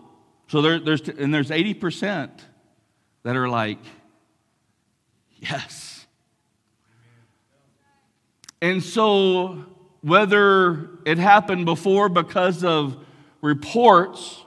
[0.47, 2.29] so there, there's, and there's 80%
[3.23, 3.79] that are like,
[5.39, 6.05] yes.
[8.61, 9.65] And so,
[10.01, 12.97] whether it happened before because of
[13.41, 14.40] reports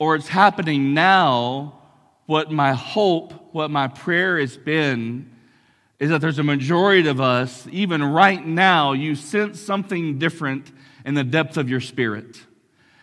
[0.00, 1.78] or it's happening now,
[2.24, 5.30] what my hope, what my prayer has been,
[5.98, 10.72] is that there's a majority of us, even right now, you sense something different
[11.04, 12.40] in the depth of your spirit.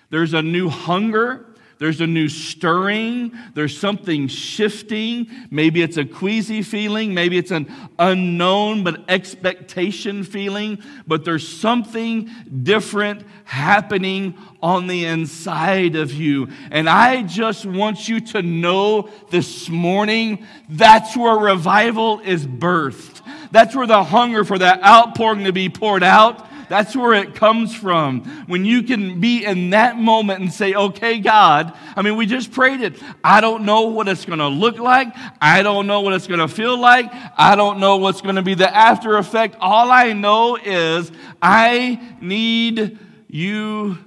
[0.10, 1.45] There's a new hunger,
[1.80, 3.38] there's a new stirring.
[3.53, 5.28] There's something shifting.
[5.51, 7.13] Maybe it's a queasy feeling.
[7.13, 10.80] Maybe it's an unknown but expectation feeling.
[11.05, 12.32] But there's something
[12.63, 16.49] different happening on the inside of you.
[16.71, 23.21] And I just want you to know this morning that's where revival is birthed.
[23.51, 27.76] That's where the hunger for that outpouring to be poured out that's where it comes
[27.76, 28.24] from.
[28.47, 32.51] When you can be in that moment and say, okay, God, I mean, we just
[32.51, 33.01] prayed it.
[33.24, 35.15] I don't know what it's going to look like.
[35.41, 37.11] I don't know what it's going to feel like.
[37.38, 39.55] I don't know what's going to be the after effect.
[39.59, 41.11] All I know is
[41.41, 43.97] I need you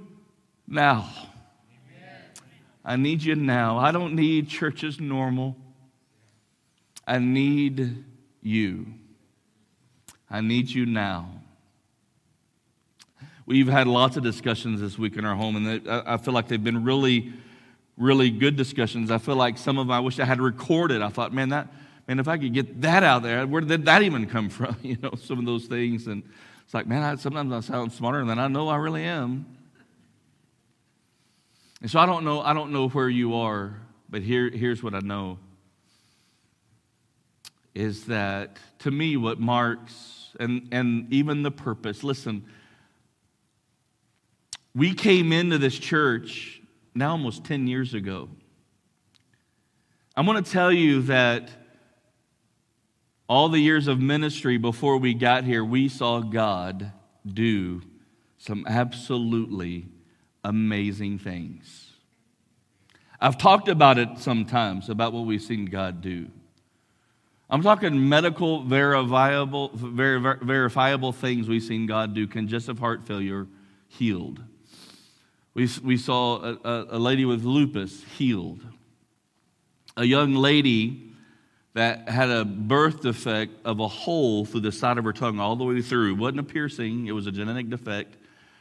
[0.67, 1.09] now.
[2.85, 3.79] I need you now.
[3.79, 5.57] I don't need church as normal.
[7.07, 8.05] I need
[8.43, 8.87] you.
[10.31, 11.40] I need you now.
[13.51, 16.63] We've had lots of discussions this week in our home, and I feel like they've
[16.63, 17.33] been really,
[17.97, 19.11] really good discussions.
[19.11, 21.03] I feel like some of them I wish I had recorded.
[21.03, 21.67] I thought, man, that,
[22.07, 24.77] man, if I could get that out there, where did that even come from?
[24.83, 26.07] You know, some of those things.
[26.07, 26.23] And
[26.65, 29.45] it's like, man, I, sometimes I sound smarter than I know I really am.
[31.83, 33.75] And so I don't know, I don't know where you are,
[34.09, 35.41] but here, here's what I know
[37.75, 42.45] is that to me what marks and, and even the purpose, listen,
[44.75, 46.61] we came into this church
[46.95, 48.29] now almost 10 years ago.
[50.17, 51.49] I'm going to tell you that
[53.29, 56.93] all the years of ministry before we got here, we saw God
[57.27, 57.81] do
[58.39, 59.87] some absolutely
[60.43, 61.93] amazing things.
[63.21, 66.29] I've talked about it sometimes, about what we've seen God do.
[67.49, 72.27] I'm talking medical, verifiable, verifiable things we've seen God do.
[72.27, 73.47] Congestive heart failure
[73.89, 74.43] healed.
[75.55, 78.61] We, we saw a, a lady with lupus healed.
[79.97, 81.11] A young lady
[81.75, 85.57] that had a birth defect of a hole through the side of her tongue all
[85.57, 86.15] the way through.
[86.15, 88.17] It wasn't a piercing, it was a genetic defect.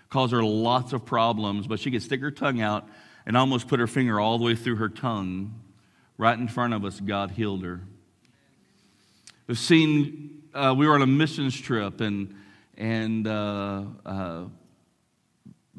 [0.10, 2.88] Caused her lots of problems, but she could stick her tongue out
[3.26, 5.54] and almost put her finger all the way through her tongue.
[6.18, 7.82] Right in front of us, God healed her.
[9.48, 12.36] We've seen, uh, we were on a missions trip, and,
[12.78, 14.44] and uh, uh,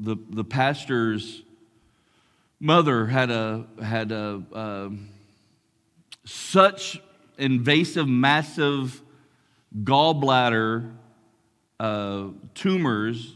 [0.01, 1.43] the, the pastor's
[2.59, 5.11] mother had a, had a, um,
[6.25, 7.01] such
[7.39, 9.03] invasive, massive
[9.85, 10.93] gallbladder
[11.79, 13.35] uh, tumors,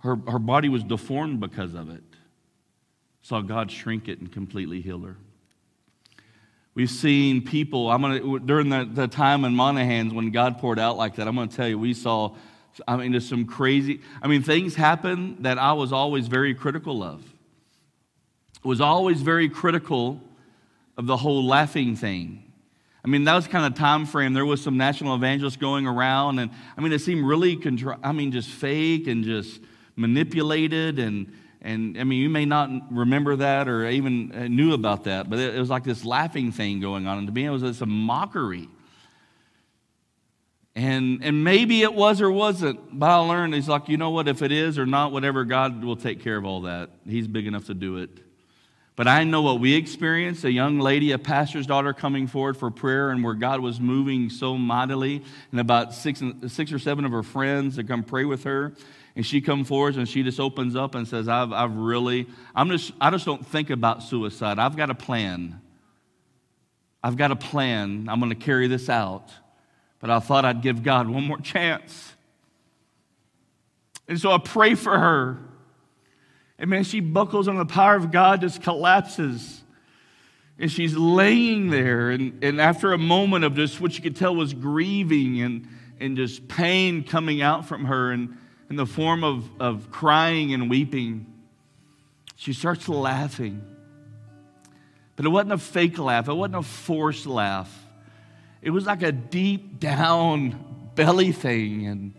[0.00, 2.02] her, her body was deformed because of it.
[3.22, 5.16] Saw God shrink it and completely heal her.
[6.74, 10.96] We've seen people, I'm gonna, during the, the time in Monahans when God poured out
[10.96, 12.34] like that, I'm to tell you, we saw,
[12.88, 17.02] I mean, just some crazy, I mean, things happen that I was always very critical
[17.02, 17.22] of.
[18.64, 20.20] Was always very critical
[20.96, 22.44] of the whole laughing thing.
[23.04, 24.32] I mean, that was kind of time frame.
[24.32, 28.12] There was some national evangelists going around, and I mean, it seemed really, contri- I
[28.12, 29.60] mean, just fake and just
[29.96, 31.00] manipulated.
[31.00, 35.28] And, and I mean, you may not remember that or even uh, knew about that,
[35.28, 37.18] but it, it was like this laughing thing going on.
[37.18, 38.68] And to me, it was just a mockery.
[40.74, 44.26] And, and maybe it was or wasn't, but I learned, he's like, you know what,
[44.26, 46.88] if it is or not, whatever, God will take care of all that.
[47.06, 48.08] He's big enough to do it.
[48.96, 52.70] But I know what we experienced a young lady, a pastor's daughter, coming forward for
[52.70, 57.12] prayer, and where God was moving so mightily, and about six, six or seven of
[57.12, 58.74] her friends to come pray with her.
[59.14, 62.70] And she comes forward and she just opens up and says, I've, I've really, I'm
[62.70, 64.58] just, I just don't think about suicide.
[64.58, 65.60] I've got a plan.
[67.02, 68.08] I've got a plan.
[68.08, 69.30] I'm going to carry this out.
[70.02, 72.12] But I thought I'd give God one more chance.
[74.08, 75.38] And so I pray for her.
[76.58, 79.62] And man, she buckles on the power of God, just collapses.
[80.58, 82.10] And she's laying there.
[82.10, 85.68] And, and after a moment of just what you could tell was grieving and,
[86.00, 88.36] and just pain coming out from her and
[88.68, 91.26] in the form of, of crying and weeping,
[92.34, 93.62] she starts laughing.
[95.14, 97.70] But it wasn't a fake laugh, it wasn't a forced laugh.
[98.62, 101.86] It was like a deep down belly thing.
[101.86, 102.14] And,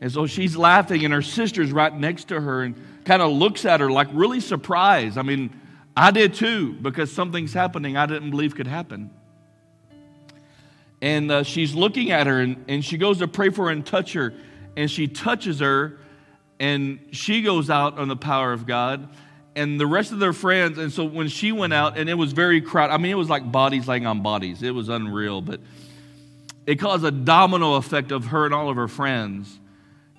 [0.00, 2.62] and so she's laughing, and her sister's right next to her.
[2.62, 2.74] And
[3.04, 5.16] kind of looks at her like really surprised.
[5.16, 5.58] I mean,
[5.96, 9.10] I did too, because something's happening I didn't believe could happen.
[11.00, 13.84] And uh, she's looking at her, and, and she goes to pray for her and
[13.86, 14.34] touch her.
[14.76, 15.98] And she touches her,
[16.58, 19.08] and she goes out on the power of God.
[19.56, 22.32] And the rest of their friends, and so when she went out, and it was
[22.32, 24.62] very crowded, I mean, it was like bodies laying on bodies.
[24.62, 25.60] It was unreal, but
[26.66, 29.58] it caused a domino effect of her and all of her friends.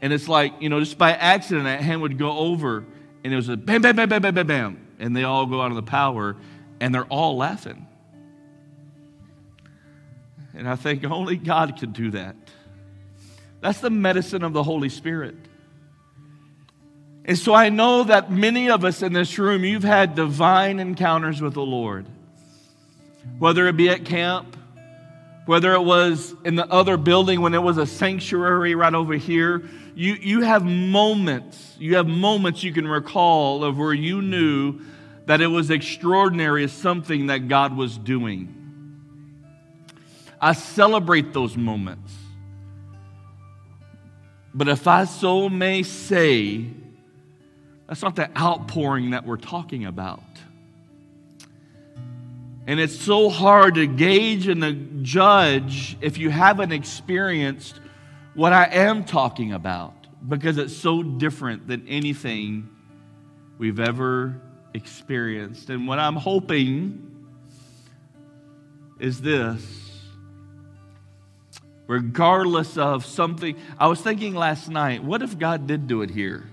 [0.01, 2.83] And it's like, you know, just by accident, that hand would go over
[3.23, 4.87] and it was a bam, bam, bam, bam, bam, bam, bam.
[4.99, 6.35] And they all go out of the power
[6.79, 7.85] and they're all laughing.
[10.55, 12.35] And I think only God could do that.
[13.61, 15.35] That's the medicine of the Holy Spirit.
[17.27, 21.41] And so I know that many of us in this room, you've had divine encounters
[21.41, 22.05] with the Lord.
[23.37, 24.55] Whether it be at camp,
[25.45, 29.63] whether it was in the other building when it was a sanctuary right over here,
[29.93, 34.79] you, you have moments, you have moments you can recall of where you knew
[35.25, 38.53] that it was extraordinary as something that God was doing.
[40.39, 42.13] I celebrate those moments.
[44.53, 46.67] But if I so may say,
[47.87, 50.21] that's not the outpouring that we're talking about.
[52.67, 57.79] And it's so hard to gauge and to judge if you haven't experienced
[58.33, 59.93] what I am talking about
[60.27, 62.69] because it's so different than anything
[63.57, 64.41] we've ever
[64.73, 65.69] experienced.
[65.69, 67.25] And what I'm hoping
[68.99, 69.87] is this
[71.87, 73.55] regardless of something.
[73.79, 76.49] I was thinking last night, what if God did do it here?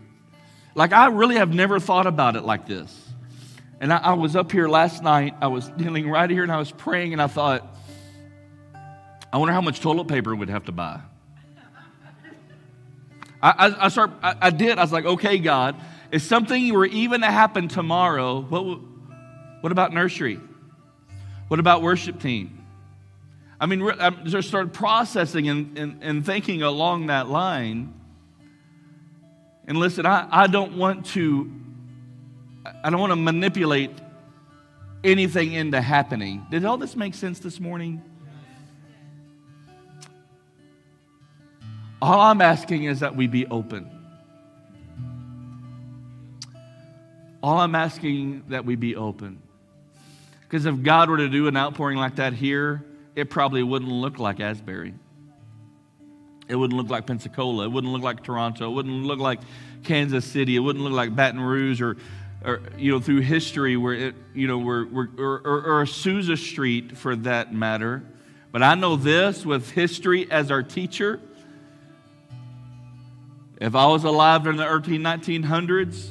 [0.75, 3.01] Like, I really have never thought about it like this.
[3.81, 6.59] And I, I was up here last night, I was kneeling right here and I
[6.59, 7.77] was praying, and I thought,
[9.33, 11.01] I wonder how much toilet paper we'd have to buy.
[13.43, 14.79] I, I, I start, I, I, did.
[14.79, 15.77] I was like, okay, God,
[16.11, 18.81] if something were even to happen tomorrow, what,
[19.61, 20.41] what about nursery?
[21.49, 22.65] What about worship team?
[23.61, 27.93] I mean, I just started processing and, and, and thinking along that line.
[29.67, 31.51] And listen, I, I don't want to,
[32.83, 33.91] I don't want to manipulate
[35.03, 36.47] anything into happening.
[36.51, 38.03] Did all this make sense this morning?
[42.03, 43.91] All I'm asking is that we be open.
[47.43, 49.41] All I'm asking that we be open.
[50.43, 52.85] Because if God were to do an outpouring like that here,
[53.15, 54.95] it probably wouldn't look like Asbury.
[56.49, 57.65] It wouldn't look like Pensacola.
[57.65, 58.71] It wouldn't look like Toronto.
[58.71, 59.41] It wouldn't look like
[59.83, 60.57] Kansas City.
[60.57, 61.97] It wouldn't look like Baton Rouge or,
[62.45, 66.97] or you know, through history where it, you know, where, or, or, or Azusa Street
[66.99, 68.03] for that matter.
[68.53, 71.21] But I know this with history as our teacher.
[73.61, 76.11] If I was alive during the early 1900s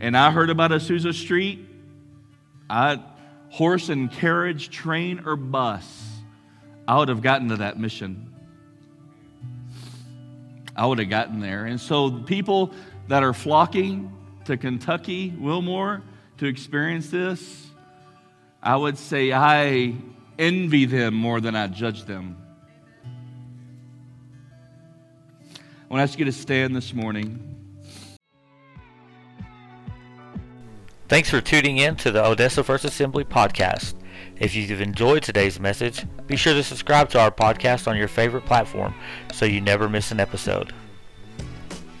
[0.00, 1.66] and I heard about Azusa Street,
[2.68, 3.00] I
[3.50, 6.08] horse and carriage, train or bus,
[6.86, 8.31] I would have gotten to that mission.
[10.74, 11.66] I would have gotten there.
[11.66, 12.72] And so, people
[13.08, 14.12] that are flocking
[14.44, 16.02] to Kentucky, Wilmore,
[16.38, 17.68] to experience this,
[18.62, 19.94] I would say I
[20.38, 22.36] envy them more than I judge them.
[25.54, 27.52] I want to ask you to stand this morning.
[31.08, 33.94] Thanks for tuning in to the Odessa First Assembly podcast.
[34.38, 38.44] If you've enjoyed today's message, be sure to subscribe to our podcast on your favorite
[38.44, 38.94] platform
[39.32, 40.72] so you never miss an episode.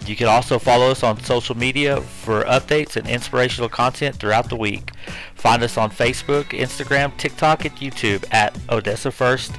[0.06, 4.56] You can also follow us on social media for updates and inspirational content throughout the
[4.56, 4.90] week.
[5.36, 9.52] Find us on Facebook, Instagram, TikTok, and YouTube at Odessa First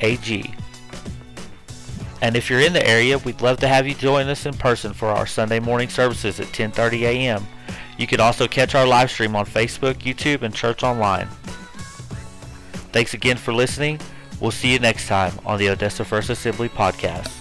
[0.00, 0.54] AG.
[2.22, 4.92] And if you're in the area, we'd love to have you join us in person
[4.94, 7.46] for our Sunday morning services at 10:30 a.m.
[7.98, 11.28] You can also catch our live stream on Facebook, YouTube, and Church Online.
[12.92, 14.00] Thanks again for listening.
[14.40, 17.39] We'll see you next time on the Odessa First Assembly podcast.